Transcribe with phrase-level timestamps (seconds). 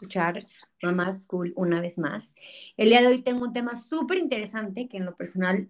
[0.00, 0.38] escuchar
[0.82, 2.34] Mamá School una vez más.
[2.78, 5.68] El día de hoy tengo un tema súper interesante que en lo personal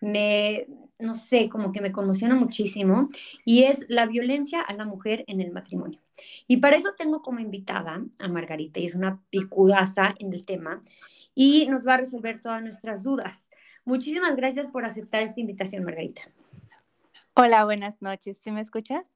[0.00, 0.66] me,
[1.00, 3.08] no sé, como que me conmociona muchísimo
[3.44, 6.00] y es la violencia a la mujer en el matrimonio.
[6.46, 10.80] Y para eso tengo como invitada a Margarita y es una picudaza en el tema
[11.34, 13.48] y nos va a resolver todas nuestras dudas.
[13.84, 16.22] Muchísimas gracias por aceptar esta invitación, Margarita.
[17.34, 18.38] Hola, buenas noches.
[18.40, 19.11] ¿Sí me escuchas?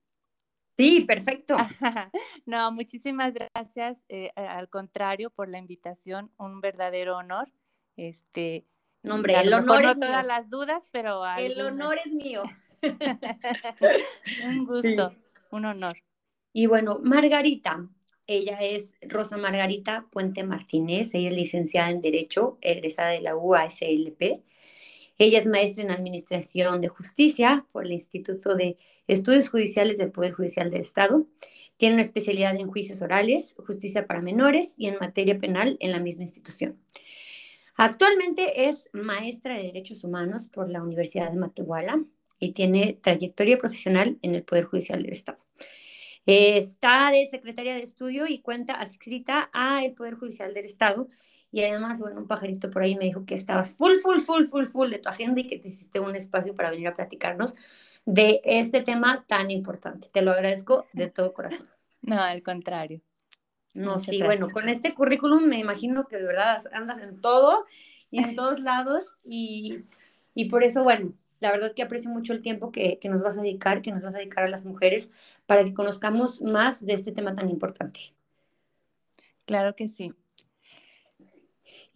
[0.76, 1.56] Sí, perfecto.
[2.46, 4.04] no, muchísimas gracias.
[4.08, 7.50] Eh, al contrario, por la invitación, un verdadero honor.
[7.96, 8.66] Este,
[9.02, 12.42] no, hombre, el honor no todas las dudas, pero el honor es mío.
[14.44, 15.14] un gusto,
[15.50, 15.96] un honor.
[16.52, 17.88] Y bueno, Margarita,
[18.26, 24.42] ella es Rosa Margarita Puente Martínez, ella es licenciada en Derecho, egresada de la UASLP.
[25.18, 28.76] Ella es maestra en Administración de Justicia por el Instituto de
[29.06, 31.26] Estudios Judiciales del Poder Judicial del Estado.
[31.76, 36.00] Tiene una especialidad en juicios orales, justicia para menores y en materia penal en la
[36.00, 36.78] misma institución.
[37.76, 42.04] Actualmente es maestra de Derechos Humanos por la Universidad de Matehuala
[42.38, 45.38] y tiene trayectoria profesional en el Poder Judicial del Estado.
[46.26, 51.08] Está de secretaria de estudio y cuenta adscrita al Poder Judicial del Estado
[51.56, 54.66] y además, bueno, un pajarito por ahí me dijo que estabas full, full, full, full,
[54.66, 57.54] full de tu agenda y que te hiciste un espacio para venir a platicarnos
[58.04, 60.10] de este tema tan importante.
[60.12, 61.66] Te lo agradezco de todo corazón.
[62.02, 63.00] No, al contrario.
[63.72, 67.64] No, sí, bueno, con este currículum me imagino que de verdad andas en todo
[68.10, 69.84] y en todos lados y,
[70.34, 73.38] y por eso, bueno, la verdad que aprecio mucho el tiempo que, que, nos vas
[73.38, 75.10] a dedicar, que nos vas a dedicar a las mujeres
[75.46, 78.12] para que conozcamos más de este tema tan importante.
[79.46, 80.12] Claro que sí.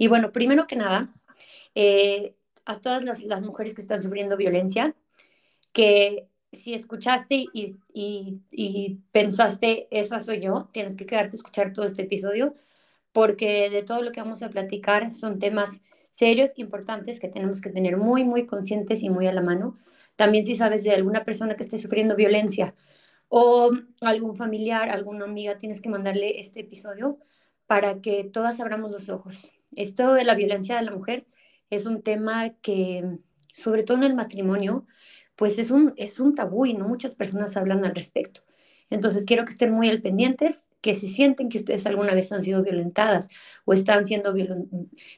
[0.01, 1.13] Y bueno, primero que nada,
[1.75, 2.35] eh,
[2.65, 4.97] a todas las, mujeres que están sufriendo violencia,
[5.73, 11.75] que si escuchaste y, y, y, pensaste, esa soy yo, tienes que quedarte a escuchar
[11.75, 12.55] todo este episodio,
[13.13, 17.71] porque de todo lo que vamos a platicar son temas serios, importantes, que tenemos que
[17.71, 19.79] tener muy, muy conscientes y muy a la mano.
[20.17, 22.75] También si sabes de alguna persona que esté sufriendo violencia
[23.29, 27.19] o algún familiar, alguna amiga, tienes que mandarle este episodio
[27.67, 31.27] para que todas abramos los ojos esto de la violencia de la mujer
[31.71, 33.19] es un tema que,
[33.53, 34.87] sobre todo en el matrimonio,
[35.37, 38.43] pues es un, es un tabú y no muchas personas hablan al respecto.
[38.91, 42.43] Entonces quiero que estén muy al pendientes, que si sienten que ustedes alguna vez han
[42.43, 43.29] sido violentadas
[43.65, 44.35] o están siendo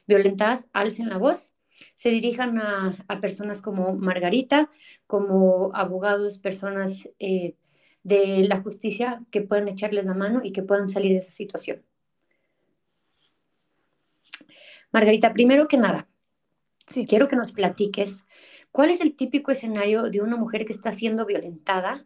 [0.05, 1.51] violentadas, alcen la voz,
[1.95, 4.69] se dirijan a, personas como Margarita,
[5.07, 7.55] como abogados, personas eh,
[8.03, 11.83] de la justicia que puedan echarles la mano y que puedan salir de esa situación.
[14.93, 16.07] Margarita, primero que nada,
[16.87, 17.05] sí.
[17.05, 18.25] quiero que nos platiques
[18.71, 22.05] cuál es el típico escenario de una mujer que está siendo violentada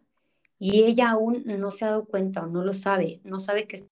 [0.58, 3.86] y ella aún no se ha dado cuenta o no lo sabe, no sabe que...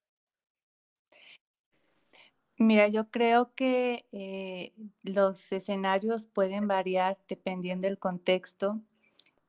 [2.58, 8.80] Mira, yo creo que eh, los escenarios pueden variar dependiendo del contexto.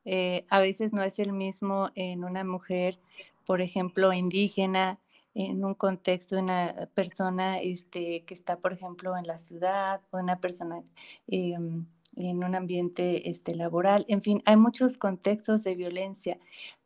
[0.03, 2.99] Eh, a veces no es el mismo en una mujer,
[3.45, 4.99] por ejemplo, indígena,
[5.39, 10.17] en un contexto de una persona este, que está, por ejemplo, en la ciudad o
[10.17, 10.81] una persona
[11.27, 14.03] em, en un ambiente este, laboral.
[14.07, 16.39] En fin, hay muchos contextos de violencia.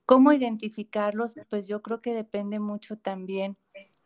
[0.06, 1.36] ¿Cómo identificarlos?
[1.50, 3.56] Pues yo creo que depende mucho también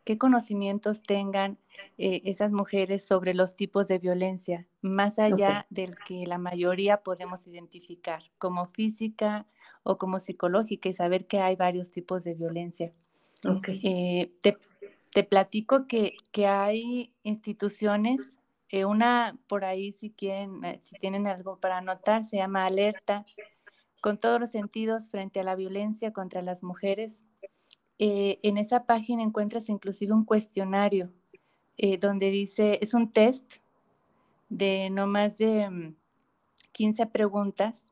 [0.04, 1.58] qué conocimientos tengan
[1.98, 7.48] eh, esas mujeres sobre los tipos de violencia, más allá del que la mayoría podemos
[7.48, 9.48] identificar, como física
[9.82, 12.92] o como psicológica, y saber que hay varios tipos de violencia.
[13.44, 18.32] Eh, te, platico que, que hay instituciones,
[18.68, 23.24] eh, una por ahí si quieren, eh, si tienen algo para anotar, se llama Alerta,
[24.00, 27.22] con todos los sentidos frente a la violencia contra las mujeres.
[27.98, 31.10] en esa página encuentras inclusive un cuestionario
[32.00, 33.54] donde dice, es un test
[34.48, 35.94] de no más de
[36.72, 37.86] 15 mm, preguntas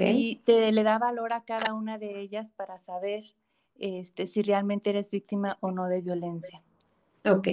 [0.00, 3.22] y te, le da valor a cada una de ellas para saber
[3.78, 6.62] este, si realmente eres víctima o no de violencia.
[7.24, 7.48] Ok,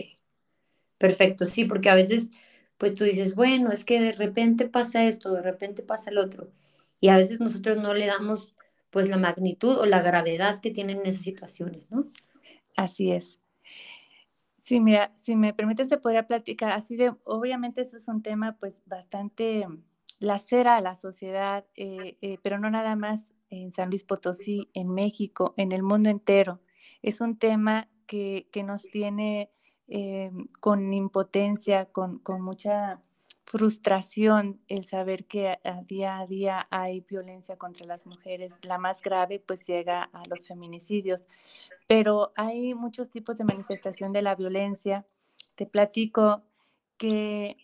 [0.97, 2.29] perfecto, sí, porque a veces,
[2.77, 6.51] pues tú dices, bueno, es que de repente pasa esto, de repente pasa el otro,
[6.99, 8.55] y a veces nosotros no le damos
[8.89, 12.07] pues la magnitud o la gravedad que tienen esas situaciones, ¿no?
[12.75, 13.39] Así es.
[14.57, 18.57] Sí, mira, si me permites te podría platicar así de, obviamente eso es un tema
[18.59, 19.65] pues bastante
[20.19, 24.89] lacera a la sociedad, eh, eh, pero no nada más en San Luis Potosí, en
[24.89, 26.59] México, en el mundo entero.
[27.03, 29.51] Es un tema que, nos tiene
[29.87, 33.01] eh, con impotencia, con, mucha
[33.45, 38.57] frustración el saber que día a día hay violencia contra las mujeres.
[38.61, 41.27] La más grave pues llega a los feminicidios,
[41.87, 45.05] pero hay muchos tipos de manifestación de la violencia.
[45.55, 46.43] Te platico
[46.97, 47.57] que,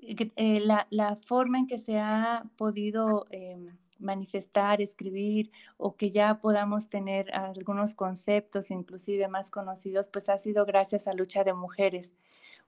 [0.00, 6.88] eh, la, forma en que se ha podido em, manifestar, escribir o que ya podamos
[6.88, 12.14] tener algunos conceptos inclusive más conocidos, pues ha sido gracias a lucha de mujeres.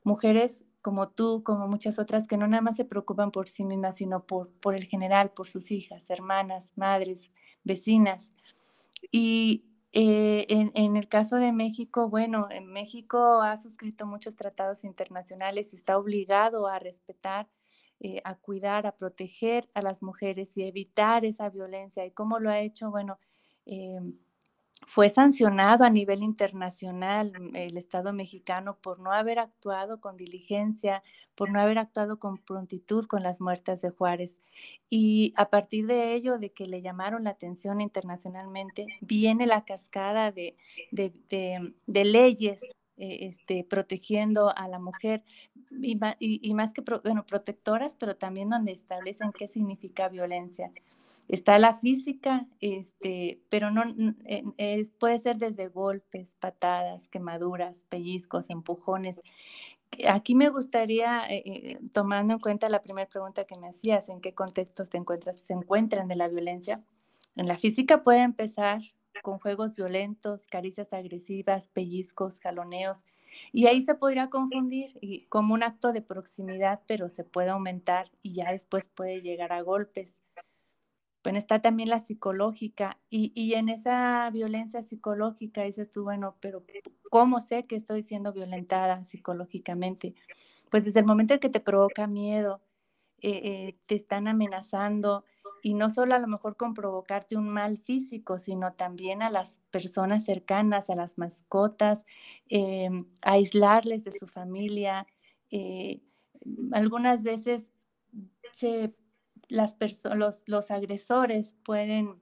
[0.04, 3.96] Mujeres como tú, como muchas otras, que no nada más se preocupan por sí mismas,
[3.96, 7.28] sino por, por el general, por sus hijas, hermanas, madres,
[7.64, 8.30] vecinas.
[9.10, 9.64] Y
[9.98, 15.76] eh, en, el caso de México, bueno, en México ha suscrito muchos tratados internacionales y
[15.76, 17.48] está obligado a respetar,
[18.00, 22.04] eh, a cuidar, a proteger a las mujeres y evitar esa violencia.
[22.04, 22.90] ¿Y cómo lo ha hecho?
[22.90, 23.18] Bueno,
[23.64, 24.18] em,
[24.86, 31.02] fue sancionado a nivel internacional mm, el Estado mexicano por no haber actuado con diligencia,
[31.34, 34.38] por no haber actuado con prontitud con las muertas de Juárez.
[34.90, 40.32] Y a partir de ello, de que le llamaron la atención internacionalmente, viene la cascada
[40.32, 40.56] de,
[40.90, 42.62] de, leyes
[42.98, 45.24] eh, este, protegiendo a la mujer
[45.70, 50.70] y, más que bueno, protectoras, pero también donde establecen qué significa violencia.
[51.28, 53.82] Está la física, este, pero no
[54.56, 59.20] es, puede ser desde golpes, patadas, quemaduras, pellizcos, empujones.
[60.08, 64.20] Aquí me gustaría, eh, eh, tomando en cuenta la primera pregunta que me hacías, ¿en
[64.20, 66.82] qué contextos se encuentran de la violencia?
[67.36, 68.80] En la física puede empezar
[69.22, 72.98] con juegos violentos, caricias agresivas, pellizcos, jaloneos,
[73.52, 78.10] y ahí se podría confundir y como un acto de proximidad, pero se puede aumentar
[78.22, 80.18] y ya después puede llegar a golpes.
[81.22, 86.62] Bueno, está también la psicológica y, y en esa violencia psicológica dices tú, bueno, pero
[87.10, 90.14] ¿cómo sé que estoy siendo violentada psicológicamente?
[90.70, 92.60] Pues desde el momento en que te provoca miedo,
[93.22, 95.24] eh, eh, te están amenazando,
[95.62, 99.60] y no solo a lo mejor con provocarte un mal físico, sino también a las
[99.70, 102.04] personas cercanas, a las mascotas,
[102.48, 102.90] eh,
[103.22, 105.06] aislarles de su familia.
[105.50, 106.00] Eh,
[106.72, 107.66] algunas veces
[109.48, 109.76] las
[110.14, 112.16] los, los agresores pueden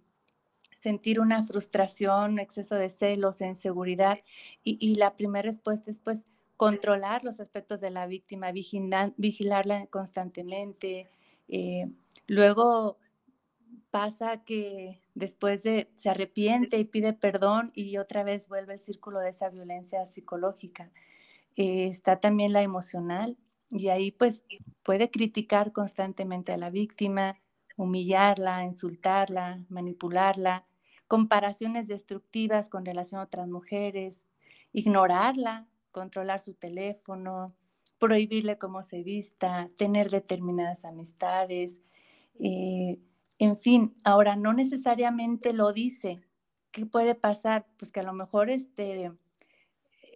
[0.85, 4.19] sentir una frustración, exceso de celos, inseguridad,
[4.63, 6.25] y, la primera respuesta es pues
[6.59, 11.09] controlar los aspectos de la víctima, vigilarla constantemente.
[11.49, 11.91] Eh,
[12.27, 12.99] luego
[13.95, 19.21] pasa que después de se arrepiente y pide perdón y otra vez vuelve el círculo
[19.21, 20.91] de esa violencia psicológica.
[21.55, 23.39] Eh, está también la emocional
[23.71, 24.43] y ahí pues
[24.83, 27.41] puede criticar constantemente a la víctima,
[27.77, 30.67] humillarla, insultarla, manipularla,
[31.07, 34.27] comparaciones destructivas con relación a otras mujeres,
[34.73, 37.47] ignorarla, controlar su teléfono,
[38.01, 41.79] prohibirle cómo se vista, tener determinadas amistades,
[42.41, 42.99] eh,
[43.39, 46.21] en fin, ahora no necesariamente lo dice.
[46.71, 47.67] ¿Qué puede pasar?
[47.79, 49.13] Pues que a lo mejor este,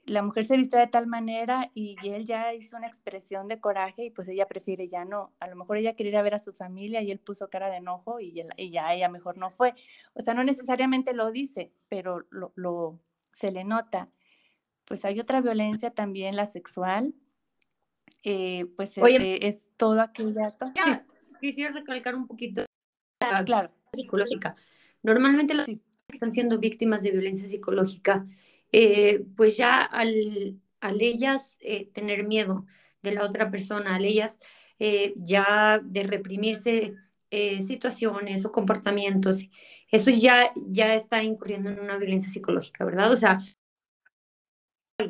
[0.05, 4.07] la mujer se vistió de tal manera y él ya hizo una expresión de coraje
[4.07, 5.33] y pues ella prefiere ya no.
[5.41, 8.21] A lo mejor ella quería ver a su familia y él puso cara de enojo
[8.21, 8.33] y,
[8.71, 9.75] ya ella mejor no fue.
[10.15, 13.01] O sea, no necesariamente lo dice, pero lo,
[13.33, 14.09] se le nota.
[14.85, 17.15] Pues hay otra violencia también, la sexual.
[18.25, 20.57] Eh, pues eh, es todo aquella...
[21.41, 22.68] Quisiera recalcar un poquito
[23.45, 23.71] claro.
[23.93, 24.57] psicológica.
[25.03, 25.81] Normalmente las que
[26.13, 28.27] están siendo víctimas de violencia psicológica,
[28.73, 32.67] eh, pues ya al, al ellas eh, tener miedo
[33.03, 34.39] de la otra persona, al ellas
[34.79, 36.95] eh, ya de reprimirse
[37.61, 39.51] situaciones o comportamientos,
[39.91, 43.13] eso ya, ya está incurriendo en una violencia psicológica, ¿verdad?
[43.13, 43.39] O sea,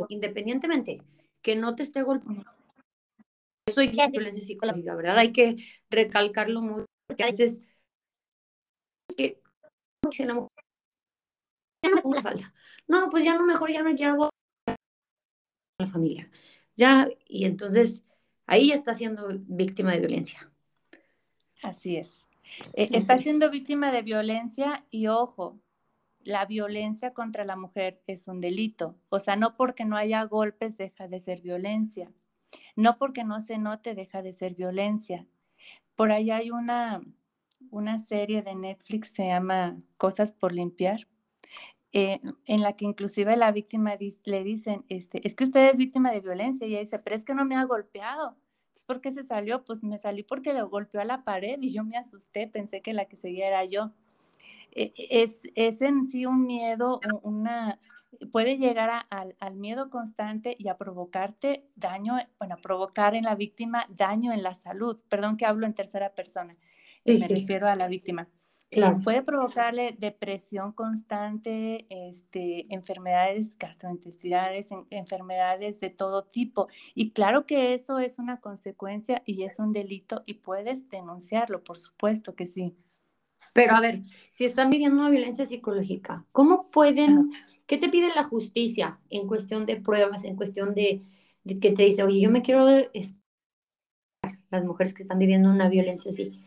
[0.08, 1.00] independientemente
[1.42, 2.44] que no te esté golpeando,
[3.68, 5.18] eso ya es violencia psicológica, ¿verdad?
[5.18, 5.56] Hay que
[5.90, 7.60] recalcarlo mucho, porque a veces
[10.16, 10.48] ya no
[11.94, 12.54] me pongo la falda.
[12.86, 14.30] No, pues ya no, mejor ya no llevo a
[15.78, 16.30] la familia.
[16.76, 18.02] Ya, y entonces
[18.46, 20.50] ahí está siendo víctima de violencia.
[21.62, 22.20] Así es.
[22.74, 25.60] Eh, está siendo víctima de violencia y ojo,
[26.20, 28.96] la violencia contra la mujer es un delito.
[29.08, 32.12] O sea, no porque no haya golpes deja de ser violencia.
[32.76, 35.26] No porque no se note deja de ser violencia.
[35.96, 37.02] Por ahí hay una,
[37.70, 41.06] una serie de Netflix, se llama Cosas por limpiar,
[41.92, 46.10] eh, en la que inclusive la víctima le dicen, este, es que usted es víctima
[46.10, 48.36] de violencia, y ella dice, pero es que no me ha golpeado.
[48.68, 49.64] Entonces, ¿por qué se salió?
[49.64, 52.92] Pues me salí porque le golpeó a la pared y yo me asusté, pensé que
[52.92, 53.92] la que seguía era yo.
[54.72, 57.78] E, es, es en sí un miedo, una,
[58.32, 64.32] puede llegar al miedo constante y a provocarte daño, bueno, provocar en la víctima daño
[64.32, 64.98] en la salud.
[65.08, 66.56] Perdón que hablo en tercera persona,
[67.16, 68.28] me refiero a la víctima.
[68.70, 76.68] Eh, puede provocarle depresión constante, este, enfermedades gastrointestinales, enfermedades de todo tipo.
[76.94, 81.78] Y claro que eso es una consecuencia y es un delito y puedes denunciarlo, por
[81.78, 82.76] supuesto que sí.
[83.54, 87.30] Pero a ver, si están viviendo una violencia psicológica, ¿cómo pueden,
[87.66, 91.02] qué te pide la justicia en cuestión de pruebas, en cuestión de,
[91.60, 92.66] que te dice, oye, yo me quiero,
[94.50, 96.44] las mujeres que están viviendo una violencia así,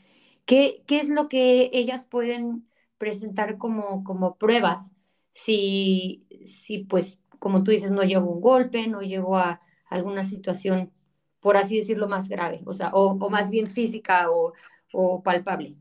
[0.52, 2.68] ¿qué, es lo que ellas pueden
[2.98, 4.92] presentar como, como pruebas
[5.32, 10.92] si, si, pues, como tú dices, no llegó un golpe, no llegó a alguna situación,
[11.40, 14.54] por así decirlo, más grave, o sea, o, más bien física o,
[14.92, 15.78] o palpable?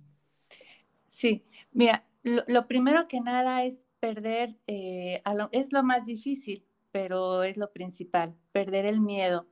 [1.08, 7.56] Sí, mira, lo, primero que nada es perder, eh, es lo más difícil, pero es
[7.56, 9.49] lo principal, perder el miedo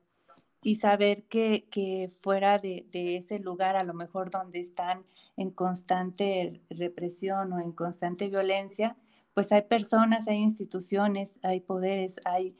[0.62, 5.04] y saber que, fuera de, ese lugar, a lo mejor donde están
[5.36, 8.96] en constante represión o en constante violencia,
[9.34, 12.56] pues hay personas, hay instituciones, hay poderes, hay,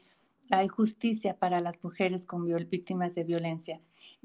[0.49, 3.81] hay justicia para las mujeres con víctimas de violencia.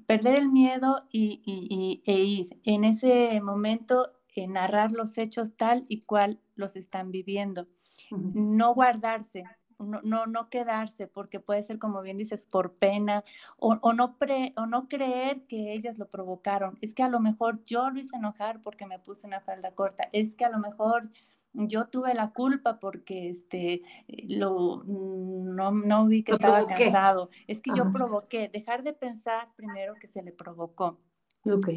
[0.07, 4.12] Perder el miedo y, e ir en ese momento
[4.49, 7.69] narrar los hechos tal y cual los están viviendo.
[8.11, 9.45] No guardarse,
[9.78, 13.25] no, no, no, quedarse, porque puede ser, como bien dices, por pena
[13.57, 16.78] o, o no pre, o no creer que ellas lo provocaron.
[16.81, 20.09] Es que a lo mejor yo lo hice enojar porque me puse una falda corta.
[20.12, 21.09] Es que a lo mejor
[21.54, 23.83] yo tuve la culpa porque este,
[24.28, 27.31] lo, no, no vi que estaba cansado.
[27.47, 28.49] Es que yo provoqué.
[28.49, 30.99] Dejar de pensar primero que se le provocó.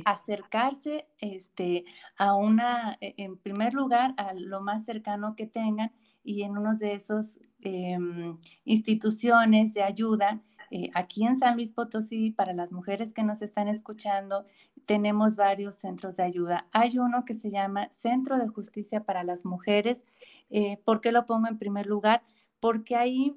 [0.06, 1.86] Acercarse este,
[2.18, 5.92] a una, e, en primer lugar, a lo más cercano que tengan
[6.28, 10.42] y en uno de esos em, instituciones de ayuda.
[10.70, 14.46] Eh, aquí en San Luis Potosí, para las mujeres que nos están escuchando,
[14.86, 16.68] tenemos varios centros de ayuda.
[16.74, 20.04] Hay uno que se llama Centro de Justicia para las Mujeres.
[20.50, 22.24] Eh, ¿Por qué lo pongo en primer lugar?
[22.60, 23.34] Porque ahí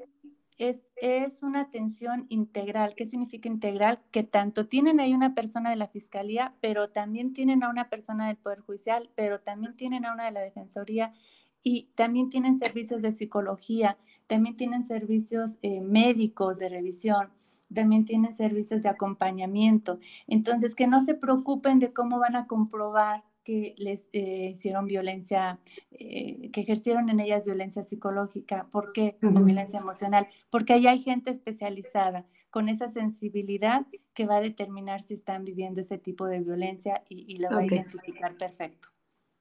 [0.61, 2.95] es, una atención integral.
[2.95, 4.01] ¿Qué significa integral?
[4.11, 8.27] Que tanto tienen ahí una persona de la Fiscalía, pero también tienen a una persona
[8.27, 11.15] del Poder Judicial, pero también tienen a una de la Defensoría
[11.62, 17.31] y también tienen servicios de psicología, también tienen servicios eh, médicos de revisión,
[17.73, 19.99] también tienen servicios de acompañamiento.
[20.26, 25.59] Entonces, que no se preocupen de cómo van a comprobar que les eh, hicieron violencia,
[25.93, 29.17] eh, que ejercieron en ellas violencia psicológica, ¿por qué?
[29.23, 35.02] O violencia emocional, porque ahí hay gente especializada con esa sensibilidad que va a determinar
[35.02, 38.88] si están viviendo ese tipo de violencia y, lo va a identificar perfecto.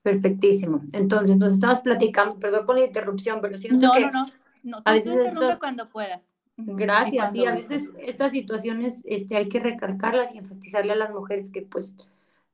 [0.01, 0.81] Perfectísimo.
[0.93, 4.05] Entonces, nos estabas platicando, perdón por la interrupción, pero siento que...
[4.05, 4.25] No, no,
[4.63, 5.57] no, a veces esto...
[5.59, 6.29] cuando puedas.
[6.61, 11.49] Gracias, sí, a veces estas situaciones este, hay que recalcarlas y enfatizarle a las mujeres
[11.49, 11.95] que pues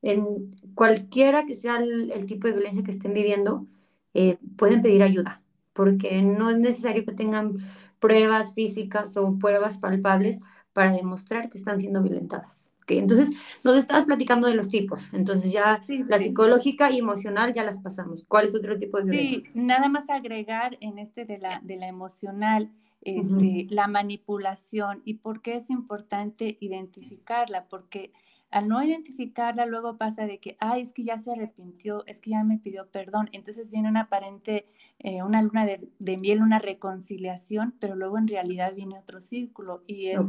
[0.00, 3.66] en cualquiera que sea el, tipo de violencia que estén viviendo,
[4.14, 7.56] eh, pueden pedir ayuda, porque no es necesario que tengan
[7.98, 10.38] pruebas físicas o pruebas palpables
[10.72, 12.70] para demostrar que están siendo violentadas.
[12.88, 13.30] Entonces,
[13.64, 15.12] nos estabas platicando de los tipos.
[15.12, 18.24] Entonces, ya la psicológica y emocional ya las pasamos.
[18.28, 19.52] ¿Cuál es otro tipo de violencia?
[19.52, 22.70] Sí, nada más agregar en este de la, de la emocional,
[23.02, 28.12] este, la manipulación y por qué es importante identificarla, porque
[28.50, 32.30] al no identificarla, luego pasa de que, ay, es que ya se arrepintió, es que
[32.30, 33.28] ya me pidió perdón.
[33.32, 34.66] Entonces viene una aparente,
[34.98, 40.06] eh, una luna de, miel, una reconciliación, pero luego en realidad viene otro círculo y
[40.06, 40.24] es,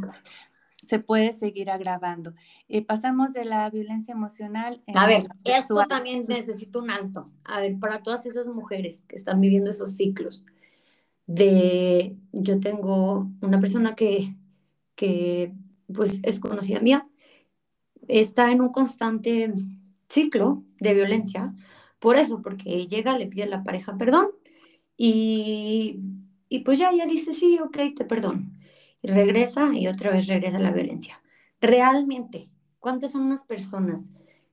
[0.86, 2.34] se puede seguir agravando.
[2.68, 4.82] Eh, pasamos de la violencia emocional.
[4.94, 7.30] A ver, esto también necesito un alto.
[7.44, 10.44] A ver, para todas esas mujeres que están viviendo esos ciclos
[11.26, 14.34] de, yo tengo una persona que,
[14.94, 15.52] que
[15.92, 17.06] pues es conocida mía,
[18.08, 19.52] está en un constante
[20.08, 21.54] ciclo de violencia,
[21.98, 24.28] por eso, porque llega, le pide a la pareja perdón
[24.96, 26.00] y,
[26.48, 28.40] y pues ya ella dice, sí, ok, te perdono.
[29.02, 31.22] Y regresa y otra vez regresa la violencia.
[31.60, 34.10] Realmente, ¿cuántas son las personas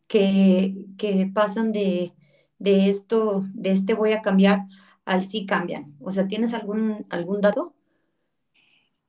[0.07, 2.13] que, que pasan de,
[2.59, 4.65] de esto, de este voy a cambiar
[5.05, 5.95] al sí cambian?
[5.99, 7.75] O sea, ¿tienes algún, algún dato?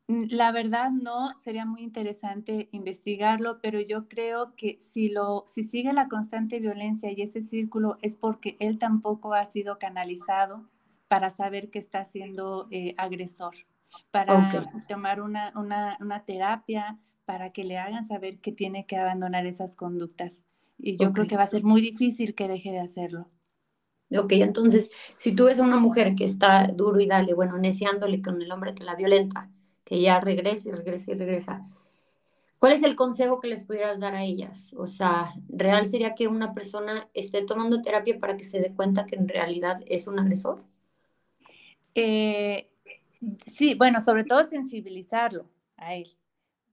[0.08, 5.64] Mm, la verdad no, sería muy interesante investigarlo, pero yo creo que si, lo, si
[5.64, 10.68] sigue la constante violencia y ese círculo es porque él tampoco ha sido canalizado
[11.08, 13.54] para saber que está siendo eh, agresor,
[14.10, 14.48] para
[14.88, 20.42] tomar una, una, terapia, para que le hagan saber que tiene que abandonar esas conductas.
[20.78, 23.26] Y yo creo que va a ser muy difícil que deje de hacerlo.
[24.16, 28.22] Ok, entonces, si tú ves a una mujer que está duro y dale, bueno, neciándole
[28.22, 29.50] con el hombre que la violenta,
[29.84, 31.66] que ya regresa y regresa y regresa,
[32.58, 34.72] ¿cuál es el consejo que les pudieras dar a ellas?
[34.76, 39.06] O sea, ¿real sería que una persona esté tomando terapia para que se dé cuenta
[39.06, 40.62] que en realidad es un agresor?
[41.94, 42.70] Eh,
[43.46, 46.16] sí, bueno, sobre todo sensibilizarlo a él.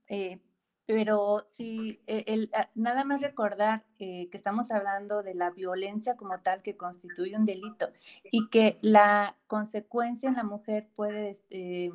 [0.08, 0.40] Eh,
[0.86, 6.16] pero sí, e, el, ah, nada más recordar eh, que estamos hablando de la violencia
[6.16, 7.88] como tal que constituye un delito
[8.30, 11.90] y que la consecuencia en la mujer puede este,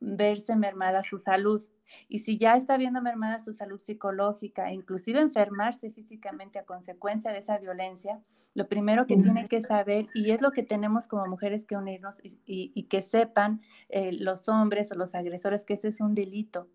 [0.00, 1.62] verse mermada su salud.
[2.08, 7.38] Y si ya está viendo mermada su salud psicológica, inclusive enfermarse físicamente a consecuencia de
[7.38, 8.20] esa violencia,
[8.54, 12.18] lo primero que tiene que saber, y es lo que tenemos como mujeres que unirnos
[12.22, 16.68] y, que sepan eh, los hombres o los agresores que ese es un delito,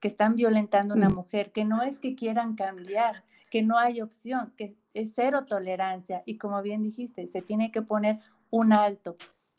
[0.00, 4.00] que están violentando a una mujer, que no es que quieran cambiar, que no hay
[4.00, 6.22] opción, que es cero tolerancia.
[6.26, 9.16] Y como bien dijiste, se tiene que poner un alto,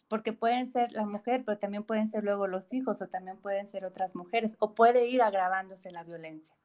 [0.07, 3.67] porque pueden ser la mujer, pero también pueden ser luego los hijos o también pueden
[3.67, 6.55] ser otras mujeres, o puede ir agravándose la violencia.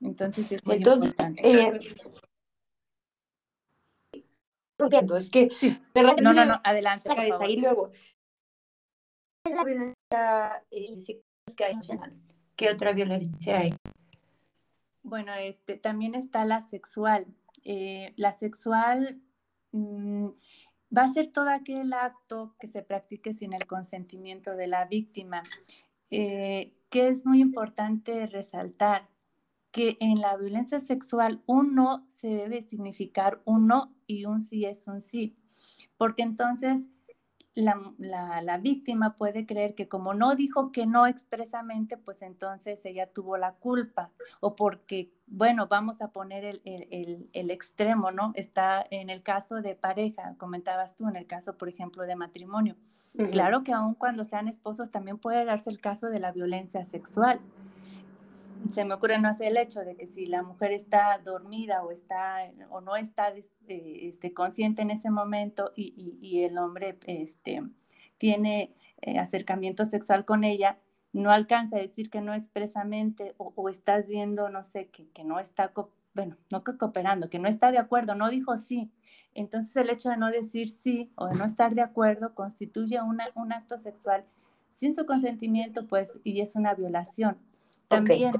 [0.00, 1.48] Entonces es muy Entonces, importante.
[1.48, 1.80] Eh,
[4.78, 5.48] es que
[5.94, 7.10] no, no, no, adelante.
[7.48, 7.90] y luego
[9.44, 11.22] la violencia eh,
[12.56, 13.74] ¿Qué otra violencia hay?
[15.02, 17.26] Bueno, este, también está la sexual.
[17.64, 19.20] Eh, la sexual
[19.72, 20.28] mm,
[20.96, 25.42] va a ser todo aquel acto que se practique sin el consentimiento de la víctima,
[26.10, 29.08] eh, que es muy importante resaltar
[29.72, 34.64] que en la violencia sexual un no se debe significar un no y un sí
[34.64, 35.36] es un sí,
[35.98, 36.82] porque entonces
[37.56, 43.38] la, víctima puede creer que como no dijo que no expresamente, pues entonces ella tuvo
[43.38, 44.10] la culpa
[44.40, 48.32] o porque, bueno, vamos a poner el, extremo, ¿no?
[48.34, 52.76] Está en el caso de pareja, comentabas tú, en el caso, por ejemplo, de matrimonio.
[53.32, 57.40] Claro que aun cuando sean esposos también puede darse el caso de la violencia sexual
[58.70, 61.90] se me ocurre no hacer el hecho de que si la mujer está dormida o
[61.90, 67.62] está o no está eh, este, consciente en ese momento y, el hombre este,
[68.18, 70.78] tiene eh, acercamiento sexual con ella,
[71.12, 75.40] no alcanza a decir que no expresamente o, estás viendo, no sé, que, que, no
[75.40, 75.72] está,
[76.14, 78.90] bueno, no cooperando, que no está de acuerdo, no dijo sí.
[79.34, 83.28] Entonces el hecho de no decir sí o de no estar de acuerdo constituye una,
[83.34, 84.24] un acto sexual
[84.68, 87.38] sin su consentimiento, pues, y es una violación.
[87.88, 88.34] También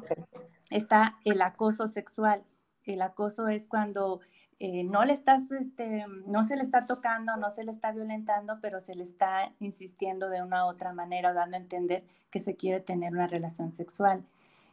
[0.70, 2.44] está el acoso sexual.
[2.85, 4.20] El acoso es cuando
[4.59, 8.59] eh, no le estás, este, no se le está tocando, no se le está violentando,
[8.62, 12.40] pero se le está insistiendo de una u otra manera o dando a entender que
[12.40, 14.24] se quiere tener una relación sexual.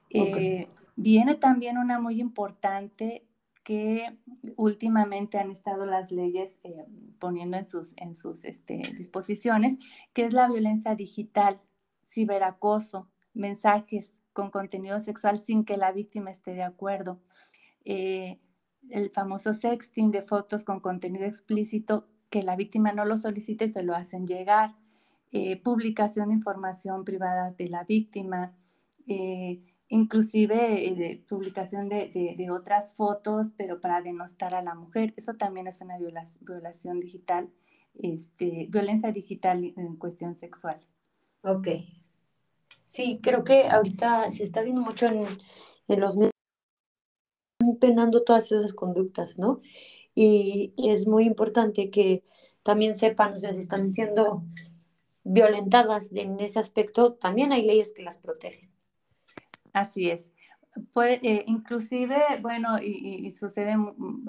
[0.09, 3.25] Eh, viene también una muy importante
[3.63, 4.17] que
[4.55, 6.85] últimamente han estado las leyes eh,
[7.19, 9.77] poniendo en sus, en sus este, disposiciones,
[10.13, 11.61] que es la violencia digital,
[12.07, 17.21] ciberacoso, mensajes con contenido sexual sin que la víctima esté de acuerdo.
[17.85, 18.39] Eh,
[18.89, 23.83] el famoso sexting de fotos con contenido explícito que la víctima no lo solicite, se
[23.83, 24.75] lo hacen llegar.
[25.31, 28.55] Eh, publicación de información privada de la víctima,
[29.07, 35.13] eh, inclusive publicación de, otras fotos, pero para denostar a la mujer.
[35.17, 37.49] Eso también es una violación digital,
[37.95, 40.79] este, violencia digital en cuestión sexual.
[41.41, 41.67] Ok,
[42.85, 45.25] Sí, creo que ahorita se está viendo mucho en,
[45.87, 46.33] los medios
[47.79, 49.61] penando todas esas conductas, ¿no?
[50.15, 52.23] Y, es muy importante que
[52.63, 54.43] también sepan, o sea, si están siendo
[55.23, 58.71] violentadas en ese aspecto, también hay leyes que las protegen.
[59.71, 60.29] Así es.
[60.91, 63.75] Puede, eh, inclusive, bueno, y, sucede,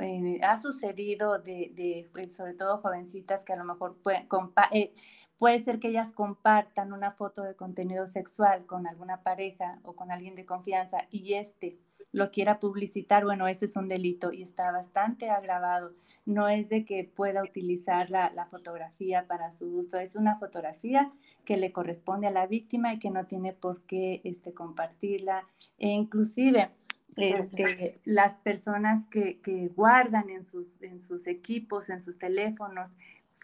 [0.03, 4.29] eh, ha sucedido de, de, pues, sobre todo jovencitas que a lo mejor pueden,
[4.73, 4.93] eh,
[5.39, 10.11] Puede ser que ellas compartan una foto de contenido sexual con alguna pareja o con
[10.11, 11.79] alguien de confianza y este
[12.13, 15.93] lo quiera publicitar, bueno, ese es un delito y está bastante agravado.
[16.25, 21.13] No es de que pueda utilizar la, fotografía para su uso, es una fotografía
[21.45, 25.45] que le corresponde a la víctima y que no tiene por qué este, compartirla.
[25.77, 26.71] E inclusive,
[27.17, 29.41] este, las personas que,
[29.75, 32.91] guardan en sus equipos, en sus teléfonos,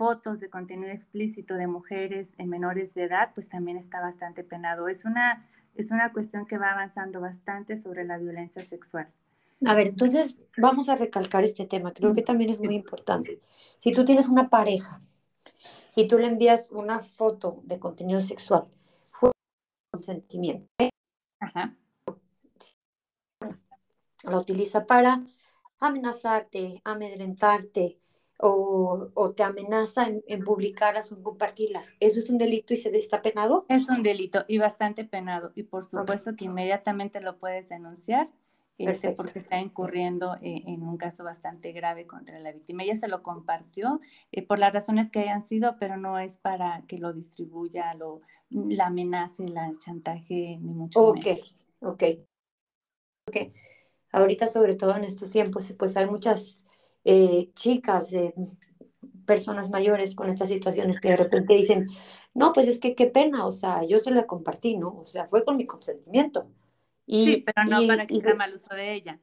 [0.00, 4.88] fotos de contenido explícito de mujeres en menores de edad, pues también está bastante penado.
[4.88, 9.12] Es una, es una cuestión que va avanzando bastante sobre la violencia sexual.
[9.66, 13.42] A ver, entonces vamos a recalcar este tema, creo que también es muy importante.
[13.76, 15.02] Si tú tienes una pareja
[15.94, 18.64] y tú le envías una foto de contenido sexual,
[19.02, 19.32] fue
[19.92, 20.66] consentimiento.
[21.40, 21.76] Ajá.
[24.22, 25.26] La utiliza para
[25.78, 28.00] amenazarte, amedrentarte
[28.42, 33.22] o, te amenaza en, publicarlas o en compartirlas, ¿eso es un delito y se está
[33.22, 33.66] penado?
[33.68, 35.52] Es un delito y bastante penado.
[35.54, 38.30] Y por supuesto que inmediatamente lo puedes denunciar
[38.78, 42.82] este, porque está incurriendo eh, en un caso bastante grave contra la víctima.
[42.82, 44.00] Ella se lo compartió
[44.32, 48.22] eh, por las razones que hayan sido, pero no es para que lo distribuya, lo,
[48.48, 51.40] la amenace, la chantaje, ni mucho menos.
[51.80, 52.06] Ok,
[53.26, 53.36] ok.
[54.12, 56.64] Ahorita, sobre todo en estos tiempos, pues hay muchas
[57.10, 58.12] eh, chicas,
[59.26, 61.88] personas mayores con estas situaciones que de repente dicen,
[62.34, 64.98] no, pues es que qué pena, o sea, yo se lo compartí, ¿no?
[65.00, 66.46] O sea, fue con mi consentimiento
[67.12, 69.20] sí, pero no para que sea mal uso de ella.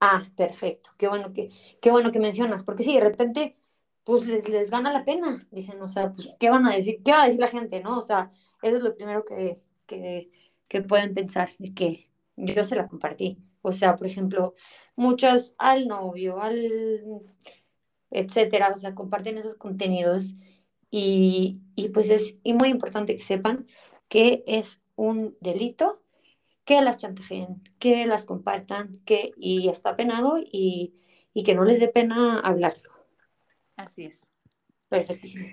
[0.00, 0.90] Ah, perfecto.
[0.98, 3.56] Qué bueno que, qué bueno que mencionas, porque sí, de repente,
[4.04, 5.46] pues les, les gana la pena.
[5.52, 7.02] Dicen, o sea, pues, ¿qué van a decir?
[7.04, 7.98] ¿Qué va a decir la gente, no?
[7.98, 8.30] O sea,
[8.62, 10.30] eso es lo primero que, que,
[10.68, 13.38] que pueden pensar, que yo se la compartí.
[13.62, 14.54] O sea, por ejemplo,
[14.96, 17.22] muchos al novio, al
[18.10, 20.34] etcétera, o sea, comparten esos contenidos
[20.90, 23.66] y, y pues es y muy importante que sepan
[24.08, 26.02] que es un delito
[26.64, 30.94] que las chantajeen, que las compartan, que y está penado y,
[31.32, 32.90] y que no les dé pena hablarlo.
[33.76, 34.22] Así es.
[34.88, 35.46] Perfectísimo.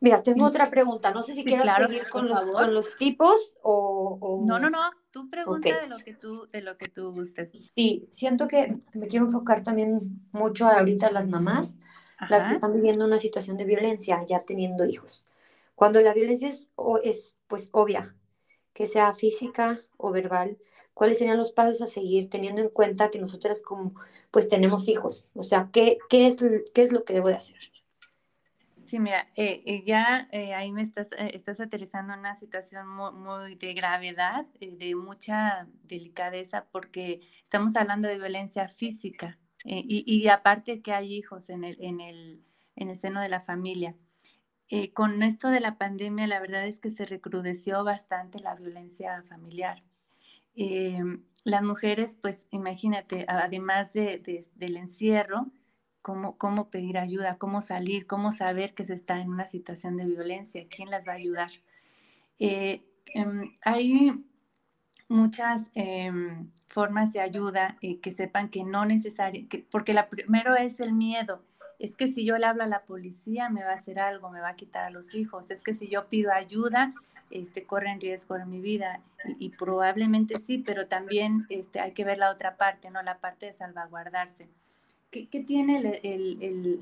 [0.00, 1.10] Mira, tengo otra pregunta.
[1.12, 4.90] No sé si quieres seguir con los, con los, tipos o, No, no, no.
[5.12, 7.50] Tú pregunta de lo que tú, de lo que tú gustes.
[7.74, 11.78] Sí, siento que me quiero enfocar también mucho ahorita a las mamás,
[12.28, 15.24] las que están viviendo una situación de violencia, ya teniendo hijos.
[15.74, 16.68] Cuando la violencia es,
[17.02, 18.14] es pues obvia,
[18.72, 20.58] que sea física o verbal,
[20.94, 23.94] cuáles serían los pasos a seguir teniendo en cuenta que nosotras como
[24.30, 26.36] pues tenemos hijos, o sea, ¿qué, qué, es,
[26.74, 27.56] qué es lo que debo de hacer?
[28.90, 33.72] Sí, mira, eh, eh, ya eh, ahí me estás, estás aterrizando una situación muy, de
[33.72, 41.50] gravedad, de mucha delicadeza, porque estamos hablando de violencia física y, aparte que hay hijos
[41.50, 42.42] en el, en el,
[42.74, 43.94] en el seno de la familia.
[44.68, 49.22] Eh, con esto de la pandemia, la verdad es que se recrudeció bastante la violencia
[49.28, 49.84] familiar.
[50.56, 51.00] Eh,
[51.44, 55.46] las mujeres, pues imagínate, además de, del encierro,
[56.02, 60.06] cómo, cómo pedir ayuda, cómo salir, cómo saber que se está en una situación de
[60.06, 61.50] violencia, quién las va a ayudar.
[62.38, 62.82] Eh,
[63.14, 64.24] em, hay
[65.08, 70.92] muchas em, formas de ayuda que sepan que no necesario, porque la primero es el
[70.92, 71.42] miedo
[71.80, 74.40] es que si yo le hablo a la policía me va a hacer algo, me
[74.40, 76.94] va a quitar a los hijos, es que si yo pido ayuda,
[77.30, 79.00] este, corre en riesgo en mi vida.
[79.38, 83.02] Y, probablemente sí, pero también este, hay que ver la otra parte, ¿no?
[83.02, 84.48] La parte de salvaguardarse.
[85.10, 86.00] ¿Qué, tiene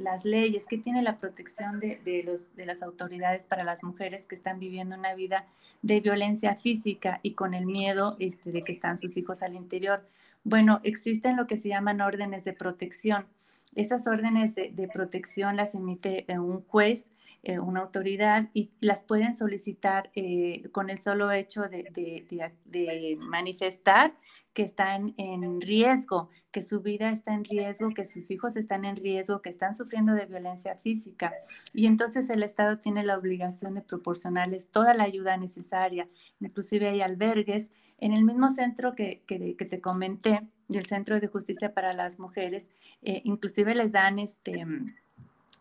[0.00, 0.66] las leyes?
[0.68, 4.58] ¿Qué tiene la protección de, de, los, de las autoridades para las mujeres que están
[4.58, 5.46] viviendo una vida
[5.82, 10.06] de violencia física y con el miedo este, de que están sus hijos al interior?
[10.44, 13.26] Bueno, existen lo que se llaman órdenes de protección
[13.74, 17.06] esas órdenes de, protección las emite eh, un juez,
[17.42, 24.14] eh, una autoridad, y las pueden solicitar eh, con el solo hecho de, manifestar
[24.52, 28.96] que están en riesgo, que su vida está en riesgo, que sus hijos están en
[28.96, 31.32] riesgo, que están sufriendo de violencia física.
[31.72, 36.08] Y entonces el Estado tiene la obligación de proporcionarles toda la ayuda necesaria.
[36.40, 41.92] Inclusive hay albergues en el mismo centro que, te comenté del Centro de Justicia para
[41.92, 42.68] las Mujeres,
[43.02, 44.64] eh, inclusive les dan este,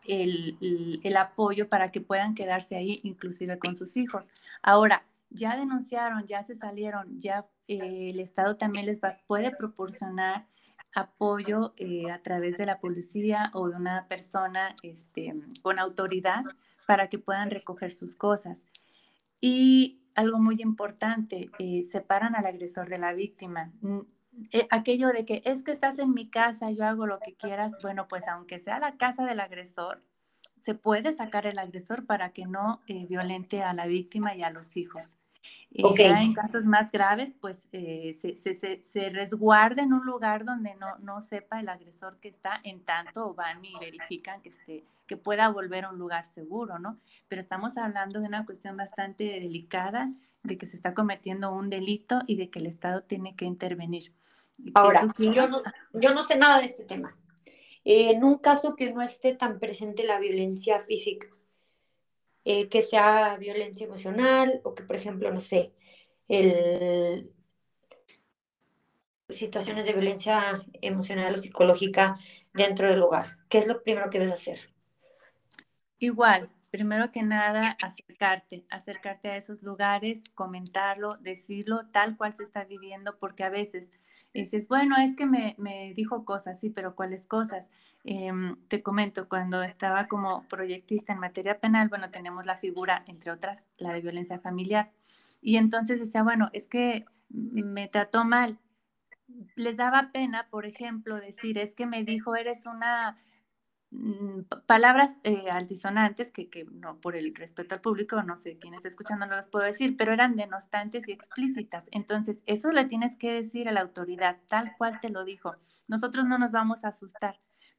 [0.08, 4.26] el, apoyo para que puedan quedarse ahí, inclusive con sus hijos.
[4.62, 10.46] Ahora, ya denunciaron, ya se salieron, ya eh, el Estado también les va, puede proporcionar
[10.94, 16.44] apoyo eh, a través de la policía o de una persona este, con autoridad
[16.86, 18.64] para que puedan recoger sus cosas.
[19.40, 21.50] Y algo muy importante,
[21.88, 23.70] separan al agresor de la víctima.
[24.52, 27.72] Eh, aquello de que es que estás en mi casa, yo hago lo que quieras,
[27.82, 30.02] bueno, pues aunque sea la casa del agresor,
[30.62, 34.50] se puede sacar el agresor para que no eh, violente a la víctima y a
[34.50, 35.16] los hijos.
[35.70, 40.44] Y Ya en casos más graves, pues eh, se, se, se, resguarda en un lugar
[40.44, 44.84] donde no, no sepa el agresor que está, en tanto van y verifican que, esté,
[45.06, 46.98] que pueda volver a un lugar seguro, ¿no?
[47.28, 50.10] Pero estamos hablando de una cuestión bastante delicada
[50.48, 54.12] de que se está cometiendo un delito y de que el Estado tiene que intervenir.
[54.74, 57.16] Ahora, yo no, yo no sé nada de este tema.
[57.84, 61.28] Eh, en un caso que no esté tan presente la violencia física,
[62.44, 65.72] eh, que sea violencia emocional o que, por ejemplo, no sé,
[66.26, 67.30] el,
[69.28, 72.16] situaciones de violencia emocional o psicológica
[72.52, 73.36] dentro del hogar.
[73.48, 74.72] ¿Qué es lo primero que debes hacer?
[75.98, 82.64] Igual, primero que nada, acercarte, acercarte a esos lugares, comentarlo, decirlo tal cual se está
[82.64, 83.90] viviendo, porque a veces
[84.34, 85.56] dices, bueno, es que me,
[85.94, 87.68] dijo cosas, sí, pero ¿cuáles cosas?
[88.04, 93.30] Em, te comento, cuando estaba como proyectista en materia penal, bueno, tenemos la figura, entre
[93.30, 94.90] otras, la de violencia familiar.
[95.40, 98.58] Y entonces decía, bueno, es que me trató mal.
[99.56, 103.18] Les daba pena, por ejemplo, decir, es que me dijo, eres una
[104.66, 108.88] palabras eh, altisonantes que, que, no por el respeto al público, no sé quién está
[108.88, 111.84] escuchando, no las puedo decir, pero eran denostantes y explícitas.
[111.92, 115.54] Entonces, eso le tienes que decir a la autoridad, tal cual te lo dijo.
[115.88, 117.38] Nosotros no nos vamos a asustar